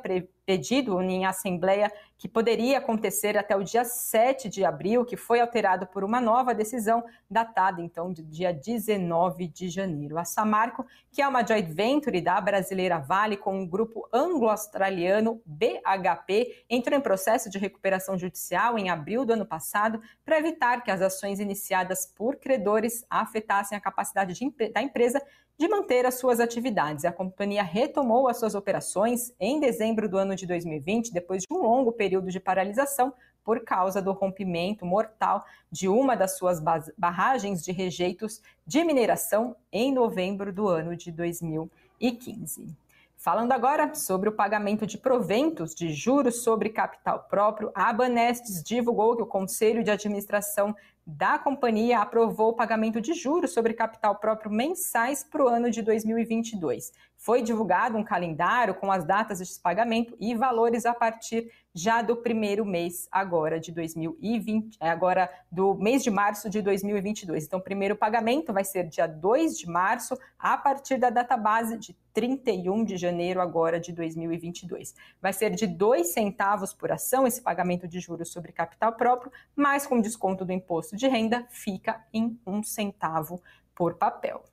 pedido 0.45 0.99
em 0.99 1.27
assembleia 1.27 1.93
que 2.23 2.27
poderia 2.29 2.77
acontecer 2.77 3.37
até 3.37 3.53
o 3.53 3.65
dia 3.65 3.83
7 3.83 4.47
de 4.47 4.63
abril, 4.63 5.03
que 5.03 5.17
foi 5.17 5.41
alterado 5.41 5.85
por 5.85 6.05
uma 6.05 6.21
nova 6.21 6.55
decisão 6.55 7.03
datada 7.29 7.81
então 7.81 8.13
do 8.13 8.23
dia 8.23 8.53
19 8.53 9.45
de 9.49 9.67
janeiro. 9.67 10.17
A 10.17 10.23
Samarco, 10.23 10.85
que 11.11 11.21
é 11.21 11.27
uma 11.27 11.45
joint 11.45 11.67
venture 11.69 12.21
da 12.21 12.39
brasileira 12.39 12.97
Vale 12.97 13.35
com 13.35 13.61
o 13.61 13.67
grupo 13.67 14.07
anglo-australiano 14.13 15.41
BHP, 15.45 16.63
entrou 16.69 16.97
em 16.97 17.01
processo 17.01 17.49
de 17.49 17.57
recuperação 17.57 18.17
judicial 18.17 18.79
em 18.79 18.89
abril 18.89 19.25
do 19.25 19.33
ano 19.33 19.45
passado 19.45 20.01
para 20.23 20.39
evitar 20.39 20.81
que 20.81 20.91
as 20.91 21.01
ações 21.01 21.41
iniciadas 21.41 22.05
por 22.05 22.37
credores 22.37 23.05
afetassem 23.09 23.77
a 23.77 23.81
capacidade 23.81 24.33
de, 24.33 24.69
da 24.69 24.81
empresa 24.81 25.21
de 25.57 25.67
manter 25.67 26.05
as 26.05 26.15
suas 26.15 26.39
atividades. 26.39 27.05
A 27.05 27.11
companhia 27.11 27.63
retomou 27.63 28.27
as 28.27 28.37
suas 28.37 28.55
operações 28.55 29.33
em 29.39 29.59
dezembro 29.59 30.09
do 30.09 30.17
ano 30.17 30.35
de 30.35 30.45
2020, 30.45 31.13
depois 31.13 31.43
de 31.43 31.47
um 31.51 31.61
longo 31.61 31.91
período 31.91 32.29
de 32.29 32.39
paralisação 32.39 33.13
por 33.43 33.63
causa 33.63 34.01
do 34.01 34.11
rompimento 34.11 34.85
mortal 34.85 35.45
de 35.71 35.87
uma 35.87 36.15
das 36.15 36.37
suas 36.37 36.61
barragens 36.97 37.63
de 37.63 37.71
rejeitos 37.71 38.41
de 38.65 38.83
mineração 38.83 39.55
em 39.71 39.93
novembro 39.93 40.51
do 40.51 40.67
ano 40.67 40.95
de 40.95 41.11
2015. 41.11 42.83
Falando 43.17 43.53
agora 43.53 43.95
sobre 43.95 44.27
o 44.27 44.33
pagamento 44.33 44.85
de 44.85 44.97
proventos 44.97 45.73
de 45.73 45.93
juros 45.93 46.43
sobre 46.43 46.69
capital 46.69 47.25
próprio, 47.29 47.71
a 47.73 47.93
Banestes 47.93 48.61
divulgou 48.61 49.15
que 49.15 49.21
o 49.21 49.25
Conselho 49.25 49.81
de 49.81 49.89
Administração 49.89 50.75
da 51.05 51.37
companhia 51.37 51.99
aprovou 51.99 52.49
o 52.49 52.55
pagamento 52.55 53.01
de 53.01 53.13
juros 53.13 53.51
sobre 53.51 53.73
capital 53.73 54.15
próprio 54.15 54.49
mensais 54.49 55.23
para 55.23 55.43
o 55.43 55.47
ano 55.47 55.69
de 55.69 55.81
2022. 55.81 56.93
Foi 57.17 57.41
divulgado 57.41 57.97
um 57.97 58.03
calendário 58.03 58.75
com 58.75 58.91
as 58.91 59.05
datas 59.05 59.39
de 59.39 59.59
pagamento 59.59 60.15
e 60.19 60.35
valores 60.35 60.85
a 60.85 60.93
partir 60.93 61.49
já 61.73 62.01
do 62.01 62.17
primeiro 62.17 62.65
mês 62.65 63.07
agora 63.11 63.59
de 63.59 63.71
2020, 63.71 64.77
é, 64.79 64.89
agora 64.89 65.29
do 65.51 65.73
mês 65.73 66.03
de 66.03 66.11
março 66.11 66.49
de 66.49 66.61
2022. 66.61 67.45
Então, 67.45 67.59
o 67.59 67.63
primeiro 67.63 67.95
pagamento 67.95 68.53
vai 68.53 68.63
ser 68.63 68.87
dia 68.87 69.07
2 69.07 69.57
de 69.57 69.67
março, 69.67 70.17
a 70.37 70.57
partir 70.57 70.97
da 70.97 71.09
data 71.09 71.35
base 71.35 71.77
de 71.77 71.95
31 72.13 72.83
de 72.83 72.95
janeiro 72.95 73.41
agora 73.41 73.79
de 73.79 73.91
2022. 73.91 74.93
Vai 75.19 75.33
ser 75.33 75.49
de 75.49 75.65
2 75.65 76.09
centavos 76.09 76.73
por 76.73 76.91
ação 76.91 77.25
esse 77.25 77.41
pagamento 77.41 77.87
de 77.87 77.99
juros 77.99 78.31
sobre 78.31 78.51
capital 78.51 78.93
próprio, 78.93 79.31
mas 79.55 79.87
com 79.87 79.99
desconto 79.99 80.45
do 80.45 80.51
imposto 80.51 80.92
de 80.95 81.07
renda 81.07 81.45
fica 81.49 82.03
em 82.13 82.39
um 82.45 82.61
centavo 82.63 83.41
por 83.75 83.95
papel. 83.95 84.43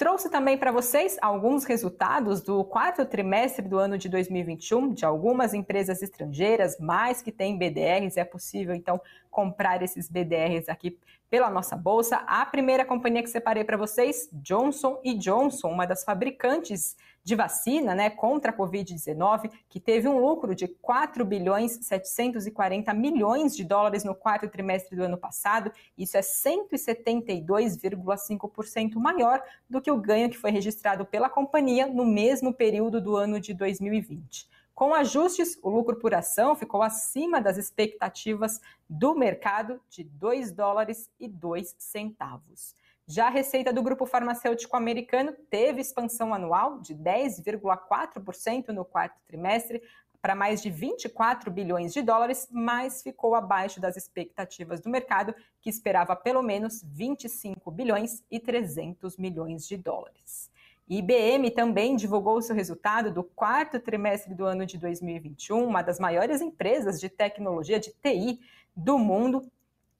Trouxe 0.00 0.30
também 0.30 0.56
para 0.56 0.72
vocês 0.72 1.18
alguns 1.20 1.64
resultados 1.64 2.40
do 2.40 2.64
quarto 2.64 3.04
trimestre 3.04 3.68
do 3.68 3.76
ano 3.76 3.98
de 3.98 4.08
2021 4.08 4.94
de 4.94 5.04
algumas 5.04 5.52
empresas 5.52 6.00
estrangeiras, 6.00 6.78
mais 6.80 7.20
que 7.20 7.30
têm 7.30 7.58
BDRs. 7.58 8.16
É 8.16 8.24
possível, 8.24 8.74
então, 8.74 8.98
comprar 9.30 9.82
esses 9.82 10.08
BDRs 10.08 10.70
aqui 10.70 10.98
pela 11.28 11.50
nossa 11.50 11.76
bolsa. 11.76 12.16
A 12.26 12.46
primeira 12.46 12.82
companhia 12.82 13.22
que 13.22 13.28
separei 13.28 13.62
para 13.62 13.76
vocês, 13.76 14.26
Johnson 14.32 14.98
Johnson, 15.18 15.68
uma 15.68 15.86
das 15.86 16.02
fabricantes 16.02 16.96
de 17.22 17.34
vacina 17.34 17.94
né, 17.94 18.08
contra 18.10 18.50
a 18.50 18.56
Covid-19, 18.56 19.50
que 19.68 19.78
teve 19.78 20.08
um 20.08 20.18
lucro 20.18 20.54
de 20.54 20.66
4 20.68 21.22
bilhões 21.24 21.72
740 21.82 22.94
milhões 22.94 23.54
de 23.54 23.62
dólares 23.64 24.04
no 24.04 24.14
quarto 24.14 24.48
trimestre 24.48 24.96
do 24.96 25.04
ano 25.04 25.18
passado. 25.18 25.70
Isso 25.96 26.16
é 26.16 26.20
172,5% 26.20 28.94
maior 28.94 29.42
do 29.68 29.80
que 29.80 29.90
o 29.90 29.96
ganho 29.96 30.30
que 30.30 30.38
foi 30.38 30.50
registrado 30.50 31.04
pela 31.04 31.28
companhia 31.28 31.86
no 31.86 32.06
mesmo 32.06 32.54
período 32.54 33.00
do 33.00 33.16
ano 33.16 33.40
de 33.40 33.54
2020. 33.54 34.48
Com 34.80 34.94
ajustes, 34.94 35.58
o 35.62 35.68
lucro 35.68 35.96
por 35.96 36.14
ação 36.14 36.56
ficou 36.56 36.82
acima 36.82 37.38
das 37.38 37.58
expectativas 37.58 38.62
do 38.88 39.14
mercado 39.14 39.78
de 39.90 40.02
2 40.02 40.52
dólares 40.52 41.10
e 41.20 41.28
2 41.28 41.76
centavos. 41.78 42.74
Já 43.10 43.26
a 43.26 43.30
receita 43.30 43.72
do 43.72 43.82
grupo 43.82 44.06
farmacêutico 44.06 44.76
americano 44.76 45.32
teve 45.50 45.80
expansão 45.80 46.32
anual 46.32 46.78
de 46.78 46.94
10,4% 46.94 48.68
no 48.68 48.84
quarto 48.84 49.18
trimestre 49.26 49.82
para 50.22 50.36
mais 50.36 50.62
de 50.62 50.70
24 50.70 51.50
bilhões 51.50 51.92
de 51.92 52.02
dólares, 52.02 52.46
mas 52.52 53.02
ficou 53.02 53.34
abaixo 53.34 53.80
das 53.80 53.96
expectativas 53.96 54.80
do 54.80 54.88
mercado, 54.88 55.34
que 55.60 55.68
esperava 55.68 56.14
pelo 56.14 56.40
menos 56.40 56.84
25 56.84 57.68
bilhões 57.72 58.22
e 58.30 58.38
300 58.38 59.16
milhões 59.16 59.66
de 59.66 59.76
dólares. 59.76 60.48
IBM 60.88 61.50
também 61.50 61.96
divulgou 61.96 62.40
seu 62.40 62.54
resultado 62.54 63.12
do 63.12 63.24
quarto 63.24 63.80
trimestre 63.80 64.36
do 64.36 64.44
ano 64.44 64.64
de 64.64 64.78
2021, 64.78 65.64
uma 65.64 65.82
das 65.82 65.98
maiores 65.98 66.40
empresas 66.40 67.00
de 67.00 67.08
tecnologia 67.08 67.80
de 67.80 67.90
TI 67.90 68.38
do 68.76 68.96
mundo, 68.96 69.50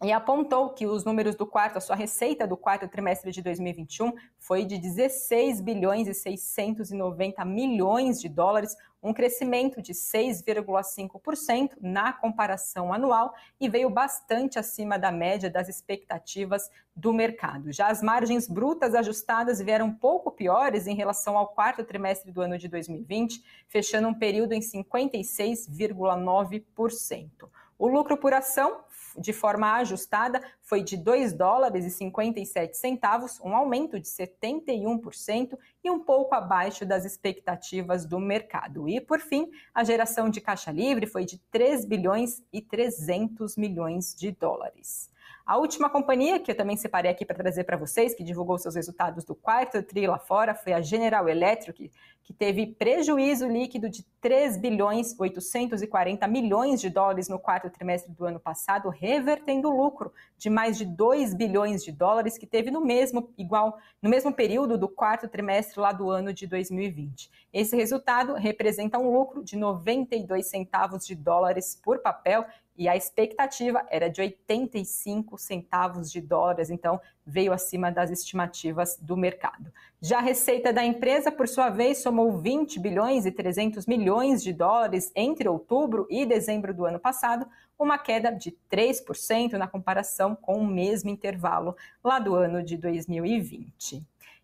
e 0.03 0.13
apontou 0.13 0.71
que 0.71 0.87
os 0.87 1.05
números 1.05 1.35
do 1.35 1.47
quarto, 1.47 1.77
a 1.77 1.81
sua 1.81 1.95
receita 1.95 2.47
do 2.47 2.57
quarto 2.57 2.89
trimestre 2.89 3.31
de 3.31 3.43
2021 3.43 4.15
foi 4.39 4.65
de 4.65 4.79
16 4.79 5.61
bilhões 5.61 6.09
e 6.09 6.15
690 6.15 7.45
milhões 7.45 8.19
de 8.19 8.27
dólares, 8.27 8.75
um 9.03 9.13
crescimento 9.13 9.83
de 9.83 9.93
6,5% 9.93 11.73
na 11.83 12.15
comparação 12.15 12.95
anual 12.95 13.35
e 13.61 13.69
veio 13.69 13.91
bastante 13.91 14.59
acima 14.59 14.99
da 14.99 15.13
média 15.13 15.51
das 15.51 15.69
expectativas 15.69 16.71
do 16.97 17.13
mercado. 17.13 17.71
Já 17.71 17.89
as 17.89 18.03
margens 18.03 18.49
brutas 18.49 18.95
ajustadas 18.95 19.61
vieram 19.61 19.85
um 19.87 19.95
pouco 19.95 20.31
piores 20.31 20.87
em 20.87 20.95
relação 20.95 21.37
ao 21.37 21.49
quarto 21.49 21.85
trimestre 21.85 22.33
do 22.33 22.41
ano 22.41 22.57
de 22.57 22.69
2020, 22.69 23.45
fechando 23.69 24.09
um 24.09 24.15
período 24.15 24.55
em 24.55 24.61
56,9%. 24.61 27.51
O 27.81 27.89
lucro 27.89 28.15
por 28.19 28.35
ação 28.35 28.85
de 29.17 29.33
forma 29.33 29.73
ajustada 29.77 30.43
foi 30.61 30.83
de 30.83 30.99
2 30.99 31.33
dólares 31.33 31.87
e 31.87 31.91
57 31.91 32.77
centavos, 32.77 33.41
um 33.41 33.57
aumento 33.57 33.99
de 33.99 34.07
71% 34.07 35.57
e 35.83 35.91
um 35.91 35.99
pouco 35.99 36.35
abaixo 36.35 36.85
das 36.85 37.07
expectativas 37.07 38.05
do 38.05 38.21
mercado. 38.21 38.87
E 38.87 39.01
por 39.01 39.19
fim, 39.19 39.51
a 39.73 39.83
geração 39.83 40.29
de 40.29 40.43
caixa 40.43 40.71
livre 40.71 41.07
foi 41.07 41.25
de 41.25 41.39
3 41.51 41.87
bilhões 41.87 42.43
e 42.53 42.61
300 42.61 43.57
milhões 43.57 44.15
de 44.15 44.31
dólares. 44.31 45.11
A 45.45 45.57
última 45.57 45.91
companhia 45.91 46.39
que 46.39 46.51
eu 46.51 46.57
também 46.57 46.77
separei 46.77 47.11
aqui 47.11 47.25
para 47.25 47.37
trazer 47.37 47.65
para 47.65 47.77
vocês, 47.77 48.15
que 48.15 48.23
divulgou 48.23 48.59
seus 48.59 48.75
resultados 48.75 49.25
do 49.25 49.35
quarto 49.35 49.83
tri 49.83 50.07
lá 50.07 50.19
fora, 50.19 50.55
foi 50.55 50.73
a 50.73 50.81
General 50.81 51.29
Electric, 51.29 51.91
que 52.23 52.33
teve 52.33 52.67
prejuízo 52.67 53.49
líquido 53.49 53.89
de 53.89 54.05
3 54.21 54.57
bilhões 54.57 55.19
840 55.19 56.29
milhões 56.29 56.81
de 56.81 56.89
dólares 56.89 57.29
no 57.29 57.41
quarto 57.41 57.69
trimestre 57.69 58.13
do 58.13 58.25
ano 58.25 58.39
passado, 58.39 58.89
revertendo 58.89 59.69
lucro 59.69 60.13
de 60.39 60.49
mais 60.49 60.79
de 60.79 60.85
2 60.85 61.35
bilhões 61.35 61.83
de 61.83 61.91
dólares 61.91 62.39
que 62.39 62.47
teve 62.47 62.71
no 62.71 62.81
mesmo 62.81 63.33
igual 63.37 63.79
no 64.01 64.09
mesmo 64.09 64.33
período 64.33 64.79
do 64.79 64.89
quarto 64.89 65.27
trimestre 65.29 65.81
lá 65.81 65.93
do 65.93 66.09
ano 66.09 66.33
de 66.33 66.47
2020. 66.47 67.31
Esse 67.53 67.75
resultado 67.75 68.35
representa 68.35 68.99
um 68.99 69.13
lucro 69.13 69.43
de 69.43 69.57
92 69.57 70.47
centavos 70.47 71.05
de 71.05 71.17
dólares 71.17 71.81
por 71.83 71.99
papel 71.99 72.45
e 72.77 72.89
a 72.89 72.97
expectativa 72.97 73.85
era 73.91 74.09
de 74.09 74.23
85 74.23 75.37
centavos 75.41 76.11
de 76.11 76.21
dólares, 76.21 76.71
então 76.71 77.01
veio 77.27 77.53
acima 77.53 77.91
das 77.91 78.11
estimativas 78.11 78.97
do 79.01 79.17
mercado. 79.17 79.73
Já 80.01 80.19
a 80.19 80.23
receita 80.23 80.73
da 80.73 80.85
empresa, 80.85 81.31
por 81.31 81.49
sua 81.49 81.69
vez, 81.71 81.99
somou 81.99 82.39
20 82.39 82.79
bilhões 82.79 83.27
e 83.27 83.31
300 83.31 83.87
milhões 83.87 84.43
de 84.43 84.53
dólares 84.53 85.13
entre 85.15 85.49
outubro 85.49 86.07
e 86.11 86.25
dezembro 86.25 86.73
do 86.73 86.85
ano 86.85 86.99
passado, 86.99 87.47
uma 87.79 87.99
queda 87.99 88.31
de 88.31 88.55
3% 88.71 89.53
na 89.53 89.67
comparação 89.67 90.35
com 90.35 90.59
o 90.59 90.67
mesmo 90.67 91.11
intervalo 91.11 91.77
lá 92.05 92.19
do 92.19 92.35
ano 92.35 92.63
de 92.63 92.77
2020. 92.77 94.03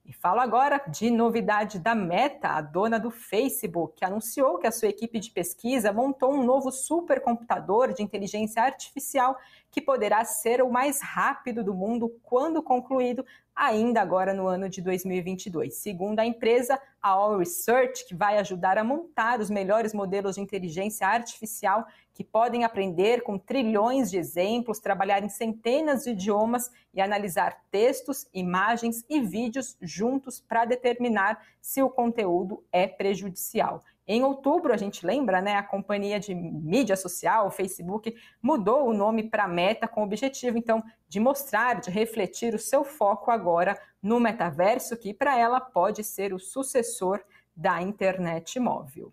E 0.08 0.12
falo 0.12 0.38
agora 0.38 0.80
de 0.86 1.10
novidade 1.10 1.80
da 1.80 1.92
Meta, 1.92 2.50
a 2.50 2.60
dona 2.60 2.96
do 2.96 3.10
Facebook, 3.10 3.96
que 3.96 4.04
anunciou 4.04 4.56
que 4.56 4.66
a 4.68 4.70
sua 4.70 4.86
equipe 4.86 5.18
de 5.18 5.32
pesquisa 5.32 5.92
montou 5.92 6.32
um 6.32 6.44
novo 6.44 6.70
supercomputador 6.70 7.92
de 7.92 8.04
inteligência 8.04 8.62
artificial 8.62 9.36
que 9.68 9.80
poderá 9.80 10.24
ser 10.24 10.62
o 10.62 10.70
mais 10.70 11.00
rápido 11.02 11.64
do 11.64 11.74
mundo 11.74 12.20
quando 12.22 12.62
concluído, 12.62 13.26
ainda 13.56 14.02
agora 14.02 14.34
no 14.34 14.46
ano 14.46 14.68
de 14.68 14.82
2022. 14.82 15.76
Segundo 15.76 16.20
a 16.20 16.26
empresa, 16.26 16.78
a 17.00 17.08
All 17.08 17.38
Research, 17.38 18.06
que 18.06 18.14
vai 18.14 18.36
ajudar 18.36 18.76
a 18.76 18.84
montar 18.84 19.40
os 19.40 19.48
melhores 19.48 19.94
modelos 19.94 20.34
de 20.34 20.42
inteligência 20.42 21.08
artificial 21.08 21.86
que 22.12 22.22
podem 22.22 22.64
aprender 22.64 23.22
com 23.22 23.38
trilhões 23.38 24.10
de 24.10 24.18
exemplos, 24.18 24.78
trabalhar 24.78 25.22
em 25.24 25.28
centenas 25.28 26.04
de 26.04 26.10
idiomas 26.10 26.70
e 26.92 27.00
analisar 27.00 27.62
textos, 27.70 28.26
imagens 28.34 29.04
e 29.08 29.20
vídeos 29.20 29.76
juntos 29.80 30.40
para 30.40 30.66
determinar 30.66 31.40
se 31.60 31.82
o 31.82 31.88
conteúdo 31.88 32.62
é 32.70 32.86
prejudicial. 32.86 33.82
Em 34.08 34.22
outubro, 34.22 34.72
a 34.72 34.76
gente 34.76 35.04
lembra, 35.04 35.40
né, 35.40 35.56
a 35.56 35.62
companhia 35.62 36.20
de 36.20 36.32
mídia 36.32 36.96
social, 36.96 37.48
o 37.48 37.50
Facebook, 37.50 38.14
mudou 38.40 38.86
o 38.86 38.92
nome 38.92 39.28
para 39.28 39.48
Meta 39.48 39.88
com 39.88 40.02
o 40.02 40.04
objetivo, 40.04 40.56
então, 40.56 40.82
de 41.08 41.18
mostrar, 41.18 41.80
de 41.80 41.90
refletir 41.90 42.54
o 42.54 42.58
seu 42.58 42.84
foco 42.84 43.32
agora 43.32 43.76
no 44.00 44.20
metaverso, 44.20 44.96
que 44.96 45.12
para 45.12 45.36
ela 45.36 45.60
pode 45.60 46.04
ser 46.04 46.32
o 46.32 46.38
sucessor 46.38 47.20
da 47.56 47.82
internet 47.82 48.60
móvel. 48.60 49.10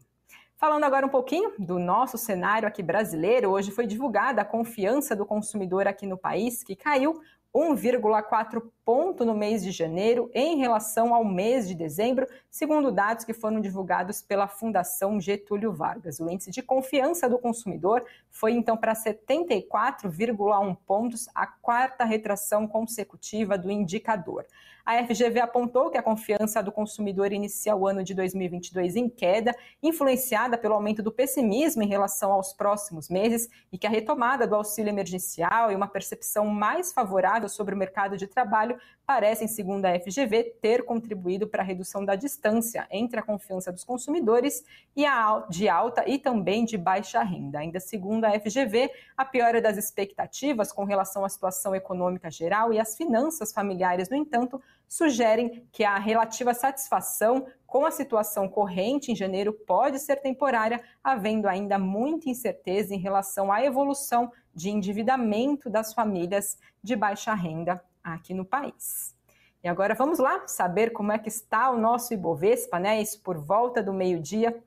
Falando 0.56 0.84
agora 0.84 1.06
um 1.06 1.10
pouquinho 1.10 1.54
do 1.58 1.80
nosso 1.80 2.18
cenário 2.18 2.68
aqui 2.68 2.84
brasileiro, 2.84 3.50
hoje 3.50 3.72
foi 3.72 3.88
divulgada 3.88 4.44
a 4.44 4.46
confiança 4.46 5.16
do 5.16 5.26
consumidor 5.26 5.88
aqui 5.88 6.06
no 6.06 6.18
país, 6.18 6.64
que 6.64 6.76
caiu 6.76 7.20
1,4 7.54 8.62
ponto 8.86 9.24
no 9.24 9.34
mês 9.34 9.63
de 9.63 9.72
janeiro 9.72 10.30
em 10.34 10.58
relação 10.58 11.13
ao 11.13 11.24
mês 11.24 11.68
de 11.68 11.75
dezembro, 11.75 12.28
segundo 12.50 12.92
dados 12.92 13.24
que 13.24 13.34
foram 13.34 13.62
divulgados 13.62 14.22
pela 14.22 14.48
Fundação 14.48 15.20
Getúlio 15.22 15.72
Vargas. 15.72 16.20
O 16.20 16.30
índice 16.30 16.52
de 16.52 16.62
confiança 16.62 17.30
do 17.30 17.40
consumidor 17.40 18.06
foi 18.30 18.52
então 18.54 18.75
para 18.75 18.94
74,1 18.94 20.78
pontos, 20.86 21.30
a 21.34 21.48
quarta 21.48 22.04
retração 22.04 22.68
consecutiva 22.68 23.58
do 23.58 23.72
indicador. 23.72 24.46
A 24.86 25.02
FGV 25.02 25.40
apontou 25.40 25.90
que 25.90 25.98
a 25.98 26.04
confiança 26.04 26.62
do 26.62 26.70
consumidor 26.70 27.32
inicia 27.32 27.74
o 27.74 27.88
ano 27.88 28.04
de 28.04 28.13
2022 28.13 28.98
em 28.98 29.08
queda, 29.08 29.56
influenciada 29.82 30.58
pelo 30.58 30.74
aumento 30.74 31.02
do 31.02 31.10
pessimismo 31.10 31.84
em 31.84 31.88
relação 31.88 32.34
aos 32.34 32.52
próximos 32.52 33.08
meses 33.08 33.48
e 33.72 33.78
que 33.78 33.88
a 33.88 33.90
retomada 33.90 34.46
do 34.46 34.56
auxílio 34.56 34.90
emergencial 34.90 35.72
e 35.72 35.75
uma 35.75 35.88
percepção 35.88 36.48
mais 36.48 36.92
favorável 36.92 37.48
sobre 37.48 37.74
o 37.74 37.78
mercado 37.78 38.18
de 38.18 38.28
trabalho 38.28 38.73
trabalho 38.74 38.94
parecem, 39.06 39.48
segundo 39.48 39.86
a 39.86 40.00
FGV, 40.00 40.56
ter 40.62 40.86
contribuído 40.86 41.48
para 41.48 41.62
a 41.62 41.65
redução 41.65 42.06
da 42.06 42.15
distância 42.15 42.88
entre 42.89 43.20
a 43.20 43.24
confiança 43.24 43.72
dos 43.72 43.84
consumidores 43.84 44.63
e 44.96 45.06
a 45.06 45.46
de 45.50 45.68
alta 45.68 46.08
e 46.08 46.18
também 46.18 46.63
de 46.63 46.77
baixa 46.77 47.22
renda. 47.22 47.60
Ainda 47.60 47.80
segundo 47.80 48.25
a 48.25 48.39
FGV, 48.39 48.89
a 49.18 49.25
piora 49.25 49.62
das 49.62 49.77
expectativas 49.77 50.72
com 50.72 50.86
relação 50.86 51.25
à 51.25 51.30
situação 51.30 51.75
econômica 51.75 52.32
geral 52.32 52.74
e 52.74 52.80
às 52.80 52.96
finanças 52.96 53.51
familiares, 53.51 54.10
no 54.10 54.15
entanto, 54.15 54.62
sugerem 54.88 55.68
que 55.72 55.84
a 55.84 55.98
relativa 55.98 56.53
satisfação 56.53 57.46
com 57.68 57.86
a 57.86 57.92
situação 57.92 58.48
corrente 58.48 59.12
em 59.12 59.15
janeiro 59.15 59.51
pode 59.51 60.00
ser 60.00 60.18
temporária, 60.18 60.82
havendo 61.03 61.48
ainda 61.48 61.77
muita 61.77 62.30
incerteza 62.30 62.94
em 62.94 63.00
relação 63.00 63.51
à 63.51 63.63
evolução 63.63 64.32
de 64.56 64.70
endividamento 64.70 65.70
das 65.70 65.94
famílias 65.94 66.58
de 66.82 66.96
baixa 66.96 67.34
renda 67.34 67.84
aqui 68.04 68.34
no 68.34 68.44
país. 68.44 69.16
E 69.63 69.68
agora 69.68 69.96
vamos 69.96 70.20
lá 70.20 70.46
saber 70.48 70.92
como 70.92 71.12
é 71.12 71.18
que 71.18 71.30
está 71.30 71.72
o 71.72 71.78
nosso 71.78 72.13
Ibovespa, 72.13 72.80
né? 72.80 73.02
Isso 73.02 73.22
por 73.22 73.38
volta 73.38 73.82
do 73.82 73.94
meio-dia. 73.94 74.62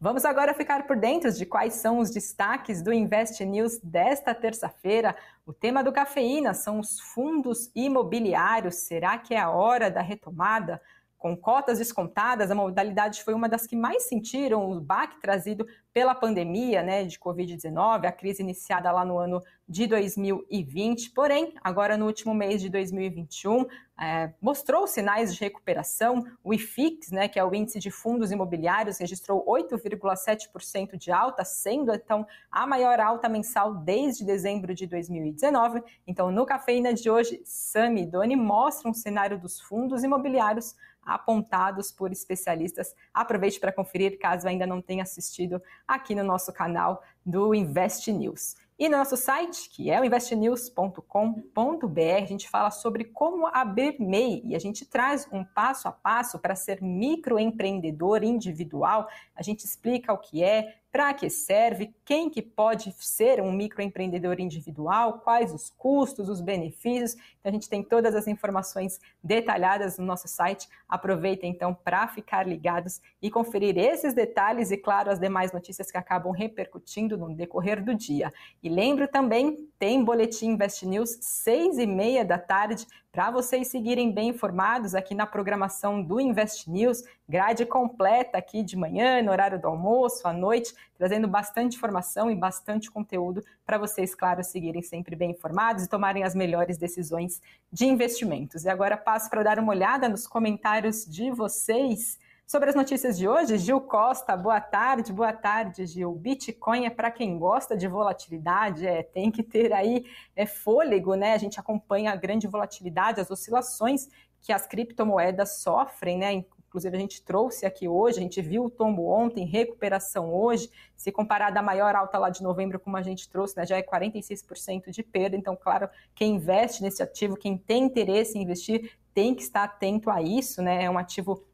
Vamos 0.00 0.24
agora 0.24 0.54
ficar 0.54 0.86
por 0.86 0.96
dentro 0.96 1.32
de 1.32 1.44
quais 1.44 1.74
são 1.74 1.98
os 1.98 2.10
destaques 2.10 2.80
do 2.80 2.92
Invest 2.92 3.44
News 3.44 3.80
desta 3.82 4.32
terça-feira. 4.32 5.16
O 5.44 5.52
tema 5.52 5.82
do 5.82 5.90
cafeína 5.90 6.54
são 6.54 6.78
os 6.78 7.00
fundos 7.00 7.68
imobiliários. 7.74 8.76
Será 8.76 9.18
que 9.18 9.34
é 9.34 9.40
a 9.40 9.50
hora 9.50 9.90
da 9.90 10.00
retomada? 10.00 10.80
Com 11.18 11.36
cotas 11.36 11.78
descontadas, 11.78 12.48
a 12.48 12.54
modalidade 12.54 13.24
foi 13.24 13.34
uma 13.34 13.48
das 13.48 13.66
que 13.66 13.74
mais 13.74 14.04
sentiram 14.04 14.70
o 14.70 14.80
baque 14.80 15.20
trazido 15.20 15.66
pela 15.92 16.14
pandemia 16.14 16.80
né, 16.80 17.02
de 17.02 17.18
Covid-19, 17.18 18.06
a 18.06 18.12
crise 18.12 18.40
iniciada 18.40 18.92
lá 18.92 19.04
no 19.04 19.18
ano 19.18 19.42
de 19.68 19.88
2020. 19.88 21.10
Porém, 21.10 21.54
agora 21.60 21.96
no 21.96 22.06
último 22.06 22.32
mês 22.32 22.62
de 22.62 22.68
2021, 22.68 23.66
é, 24.00 24.32
mostrou 24.40 24.86
sinais 24.86 25.34
de 25.34 25.40
recuperação. 25.40 26.24
O 26.44 26.54
IFIX, 26.54 27.10
né, 27.10 27.26
que 27.26 27.36
é 27.36 27.44
o 27.44 27.52
índice 27.52 27.80
de 27.80 27.90
fundos 27.90 28.30
imobiliários, 28.30 28.98
registrou 28.98 29.44
8,7% 29.44 30.96
de 30.96 31.10
alta, 31.10 31.44
sendo 31.44 31.92
então 31.92 32.24
a 32.48 32.64
maior 32.64 33.00
alta 33.00 33.28
mensal 33.28 33.74
desde 33.74 34.24
dezembro 34.24 34.72
de 34.72 34.86
2019. 34.86 35.82
Então, 36.06 36.30
no 36.30 36.46
Cafeína 36.46 36.94
de 36.94 37.10
hoje, 37.10 37.42
Sami 37.44 38.02
e 38.02 38.06
Doni 38.06 38.36
mostram 38.36 38.92
um 38.92 38.94
cenário 38.94 39.36
dos 39.36 39.60
fundos 39.60 40.04
imobiliários 40.04 40.76
apontados 41.08 41.90
por 41.90 42.12
especialistas. 42.12 42.94
Aproveite 43.12 43.58
para 43.58 43.72
conferir, 43.72 44.18
caso 44.18 44.46
ainda 44.46 44.66
não 44.66 44.82
tenha 44.82 45.02
assistido 45.02 45.60
aqui 45.86 46.14
no 46.14 46.22
nosso 46.22 46.52
canal 46.52 47.02
do 47.24 47.54
Invest 47.54 48.12
News. 48.12 48.56
E 48.78 48.88
no 48.88 48.96
nosso 48.96 49.16
site, 49.16 49.68
que 49.70 49.90
é 49.90 50.00
o 50.00 50.04
investnews.com.br, 50.04 52.22
a 52.22 52.26
gente 52.26 52.48
fala 52.48 52.70
sobre 52.70 53.06
como 53.06 53.48
abrir 53.48 53.96
MEI 53.98 54.40
e 54.44 54.54
a 54.54 54.58
gente 54.60 54.86
traz 54.86 55.26
um 55.32 55.42
passo 55.42 55.88
a 55.88 55.92
passo 55.92 56.38
para 56.38 56.54
ser 56.54 56.80
microempreendedor 56.80 58.22
individual. 58.22 59.08
A 59.34 59.42
gente 59.42 59.64
explica 59.64 60.12
o 60.12 60.18
que 60.18 60.44
é, 60.44 60.76
para 60.90 61.12
que 61.12 61.28
serve, 61.28 61.94
quem 62.04 62.30
que 62.30 62.40
pode 62.40 62.94
ser 62.98 63.40
um 63.42 63.52
microempreendedor 63.52 64.40
individual, 64.40 65.20
quais 65.20 65.52
os 65.52 65.70
custos, 65.70 66.28
os 66.28 66.40
benefícios. 66.40 67.12
Então 67.12 67.50
a 67.50 67.52
gente 67.52 67.68
tem 67.68 67.82
todas 67.82 68.14
as 68.14 68.26
informações 68.26 68.98
detalhadas 69.22 69.98
no 69.98 70.06
nosso 70.06 70.26
site. 70.26 70.66
Aproveita 70.88 71.46
então 71.46 71.74
para 71.74 72.08
ficar 72.08 72.46
ligados 72.46 73.00
e 73.20 73.30
conferir 73.30 73.76
esses 73.76 74.14
detalhes 74.14 74.70
e 74.70 74.78
claro 74.78 75.10
as 75.10 75.18
demais 75.18 75.52
notícias 75.52 75.90
que 75.90 75.98
acabam 75.98 76.32
repercutindo 76.32 77.18
no 77.18 77.34
decorrer 77.34 77.84
do 77.84 77.94
dia. 77.94 78.32
E 78.62 78.68
lembro 78.70 79.06
também, 79.06 79.67
tem 79.78 80.04
boletim 80.04 80.50
Invest 80.50 80.84
News 80.84 81.18
seis 81.20 81.78
e 81.78 81.86
meia 81.86 82.24
da 82.24 82.36
tarde 82.36 82.86
para 83.12 83.30
vocês 83.30 83.68
seguirem 83.68 84.12
bem 84.12 84.28
informados 84.28 84.94
aqui 84.94 85.14
na 85.14 85.26
programação 85.26 86.02
do 86.02 86.20
Invest 86.20 86.70
News, 86.70 87.02
grade 87.28 87.64
completa 87.64 88.38
aqui 88.38 88.62
de 88.62 88.76
manhã, 88.76 89.22
no 89.22 89.30
horário 89.30 89.60
do 89.60 89.66
almoço, 89.66 90.26
à 90.26 90.32
noite, 90.32 90.74
trazendo 90.96 91.26
bastante 91.26 91.76
informação 91.76 92.30
e 92.30 92.34
bastante 92.34 92.90
conteúdo 92.90 93.42
para 93.64 93.78
vocês, 93.78 94.14
claro, 94.14 94.42
seguirem 94.44 94.82
sempre 94.82 95.16
bem 95.16 95.30
informados 95.30 95.84
e 95.84 95.88
tomarem 95.88 96.22
as 96.22 96.34
melhores 96.34 96.76
decisões 96.76 97.40
de 97.72 97.86
investimentos. 97.86 98.64
E 98.64 98.68
agora 98.68 98.96
passo 98.96 99.30
para 99.30 99.42
dar 99.42 99.58
uma 99.58 99.72
olhada 99.72 100.08
nos 100.08 100.26
comentários 100.26 101.04
de 101.04 101.30
vocês. 101.30 102.18
Sobre 102.50 102.70
as 102.70 102.74
notícias 102.74 103.18
de 103.18 103.28
hoje, 103.28 103.58
Gil 103.58 103.78
Costa, 103.78 104.34
boa 104.34 104.58
tarde, 104.58 105.12
boa 105.12 105.34
tarde, 105.34 105.84
Gil. 105.84 106.14
Bitcoin 106.14 106.86
é 106.86 106.88
para 106.88 107.10
quem 107.10 107.38
gosta 107.38 107.76
de 107.76 107.86
volatilidade, 107.86 108.86
é, 108.86 109.02
tem 109.02 109.30
que 109.30 109.42
ter 109.42 109.70
aí 109.70 110.06
é, 110.34 110.46
fôlego, 110.46 111.14
né? 111.14 111.34
A 111.34 111.36
gente 111.36 111.60
acompanha 111.60 112.10
a 112.10 112.16
grande 112.16 112.46
volatilidade, 112.46 113.20
as 113.20 113.30
oscilações 113.30 114.08
que 114.40 114.50
as 114.50 114.66
criptomoedas 114.66 115.58
sofrem, 115.58 116.16
né? 116.16 116.32
inclusive 116.68 116.96
a 116.96 117.00
gente 117.00 117.22
trouxe 117.22 117.66
aqui 117.66 117.86
hoje, 117.86 118.18
a 118.18 118.22
gente 118.22 118.40
viu 118.40 118.64
o 118.64 118.70
tombo 118.70 119.10
ontem, 119.10 119.44
recuperação 119.44 120.32
hoje, 120.32 120.70
se 120.96 121.12
comparar 121.12 121.50
da 121.50 121.60
maior 121.60 121.94
alta 121.94 122.16
lá 122.16 122.30
de 122.30 122.42
novembro, 122.42 122.80
como 122.80 122.96
a 122.96 123.02
gente 123.02 123.28
trouxe, 123.28 123.56
né, 123.56 123.66
já 123.66 123.76
é 123.76 123.82
46% 123.82 124.90
de 124.90 125.02
perda, 125.02 125.34
então, 125.34 125.56
claro, 125.56 125.88
quem 126.14 126.36
investe 126.36 126.82
nesse 126.82 127.02
ativo, 127.02 127.36
quem 127.36 127.56
tem 127.56 127.84
interesse 127.84 128.38
em 128.38 128.42
investir, 128.42 128.98
tem 129.14 129.34
que 129.34 129.42
estar 129.42 129.64
atento 129.64 130.10
a 130.10 130.20
isso, 130.20 130.60
né, 130.60 130.84
é 130.84 130.90
um 130.90 130.98
ativo 130.98 131.47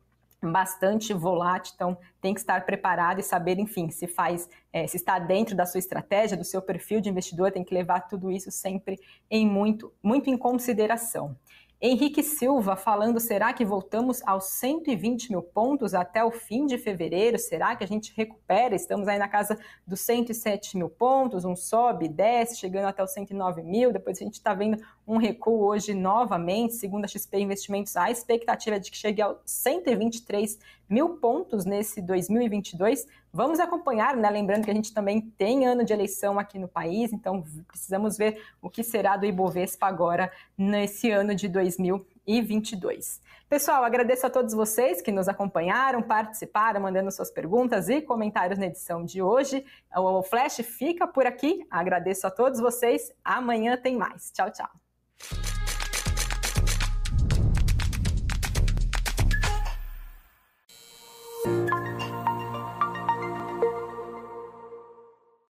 bastante 0.52 1.12
volátil, 1.12 1.72
então 1.74 1.98
tem 2.20 2.34
que 2.34 2.40
estar 2.40 2.64
preparado 2.64 3.20
e 3.20 3.22
saber, 3.22 3.58
enfim, 3.58 3.90
se 3.90 4.06
faz, 4.06 4.48
é, 4.72 4.86
se 4.86 4.96
está 4.96 5.18
dentro 5.18 5.56
da 5.56 5.66
sua 5.66 5.78
estratégia, 5.78 6.36
do 6.36 6.44
seu 6.44 6.62
perfil 6.62 7.00
de 7.00 7.08
investidor, 7.08 7.52
tem 7.52 7.64
que 7.64 7.74
levar 7.74 8.02
tudo 8.02 8.30
isso 8.30 8.50
sempre 8.50 8.98
em 9.30 9.46
muito, 9.46 9.92
muito 10.02 10.30
em 10.30 10.36
consideração. 10.36 11.36
Henrique 11.86 12.22
Silva 12.22 12.76
falando: 12.76 13.20
será 13.20 13.52
que 13.52 13.62
voltamos 13.62 14.22
aos 14.26 14.44
120 14.44 15.30
mil 15.30 15.42
pontos 15.42 15.92
até 15.92 16.24
o 16.24 16.30
fim 16.30 16.64
de 16.64 16.78
fevereiro? 16.78 17.38
Será 17.38 17.76
que 17.76 17.84
a 17.84 17.86
gente 17.86 18.10
recupera? 18.16 18.74
Estamos 18.74 19.06
aí 19.06 19.18
na 19.18 19.28
casa 19.28 19.58
dos 19.86 20.00
107 20.00 20.78
mil 20.78 20.88
pontos, 20.88 21.44
um 21.44 21.54
sobe, 21.54 22.08
desce, 22.08 22.56
chegando 22.56 22.86
até 22.86 23.02
os 23.02 23.12
109 23.12 23.62
mil. 23.62 23.92
Depois 23.92 24.18
a 24.18 24.24
gente 24.24 24.32
está 24.32 24.54
vendo 24.54 24.82
um 25.06 25.16
recuo 25.16 25.64
hoje 25.64 25.94
novamente, 25.94 26.74
segundo 26.74 27.04
a 27.04 27.08
XP 27.08 27.38
Investimentos, 27.38 27.96
a 27.96 28.10
expectativa 28.10 28.76
é 28.76 28.78
de 28.78 28.90
que 28.90 28.96
chegue 28.96 29.20
aos 29.20 29.38
123 29.44 30.58
mil 30.88 31.16
pontos 31.16 31.64
nesse 31.64 32.00
2022. 32.00 33.06
Vamos 33.32 33.58
acompanhar, 33.60 34.16
né? 34.16 34.30
Lembrando 34.30 34.64
que 34.64 34.70
a 34.70 34.74
gente 34.74 34.94
também 34.94 35.20
tem 35.20 35.66
ano 35.66 35.84
de 35.84 35.92
eleição 35.92 36.38
aqui 36.38 36.58
no 36.58 36.68
país, 36.68 37.12
então 37.12 37.44
precisamos 37.66 38.16
ver 38.16 38.42
o 38.62 38.70
que 38.70 38.82
será 38.82 39.16
do 39.16 39.26
Ibovespa 39.26 39.86
agora 39.86 40.30
nesse 40.56 41.10
ano 41.10 41.34
de 41.34 41.48
2022. 41.48 43.20
Pessoal, 43.48 43.84
agradeço 43.84 44.26
a 44.26 44.30
todos 44.30 44.54
vocês 44.54 45.02
que 45.02 45.12
nos 45.12 45.28
acompanharam, 45.28 46.02
participaram, 46.02 46.80
mandando 46.80 47.10
suas 47.10 47.30
perguntas 47.30 47.88
e 47.88 48.00
comentários 48.00 48.58
na 48.58 48.66
edição 48.66 49.04
de 49.04 49.20
hoje. 49.20 49.64
O 49.94 50.22
Flash 50.22 50.56
fica 50.56 51.06
por 51.06 51.26
aqui. 51.26 51.66
Agradeço 51.70 52.26
a 52.26 52.30
todos 52.30 52.58
vocês. 52.58 53.12
Amanhã 53.22 53.76
tem 53.76 53.96
mais. 53.96 54.30
Tchau, 54.32 54.50
tchau. 54.50 54.83
you 55.20 55.53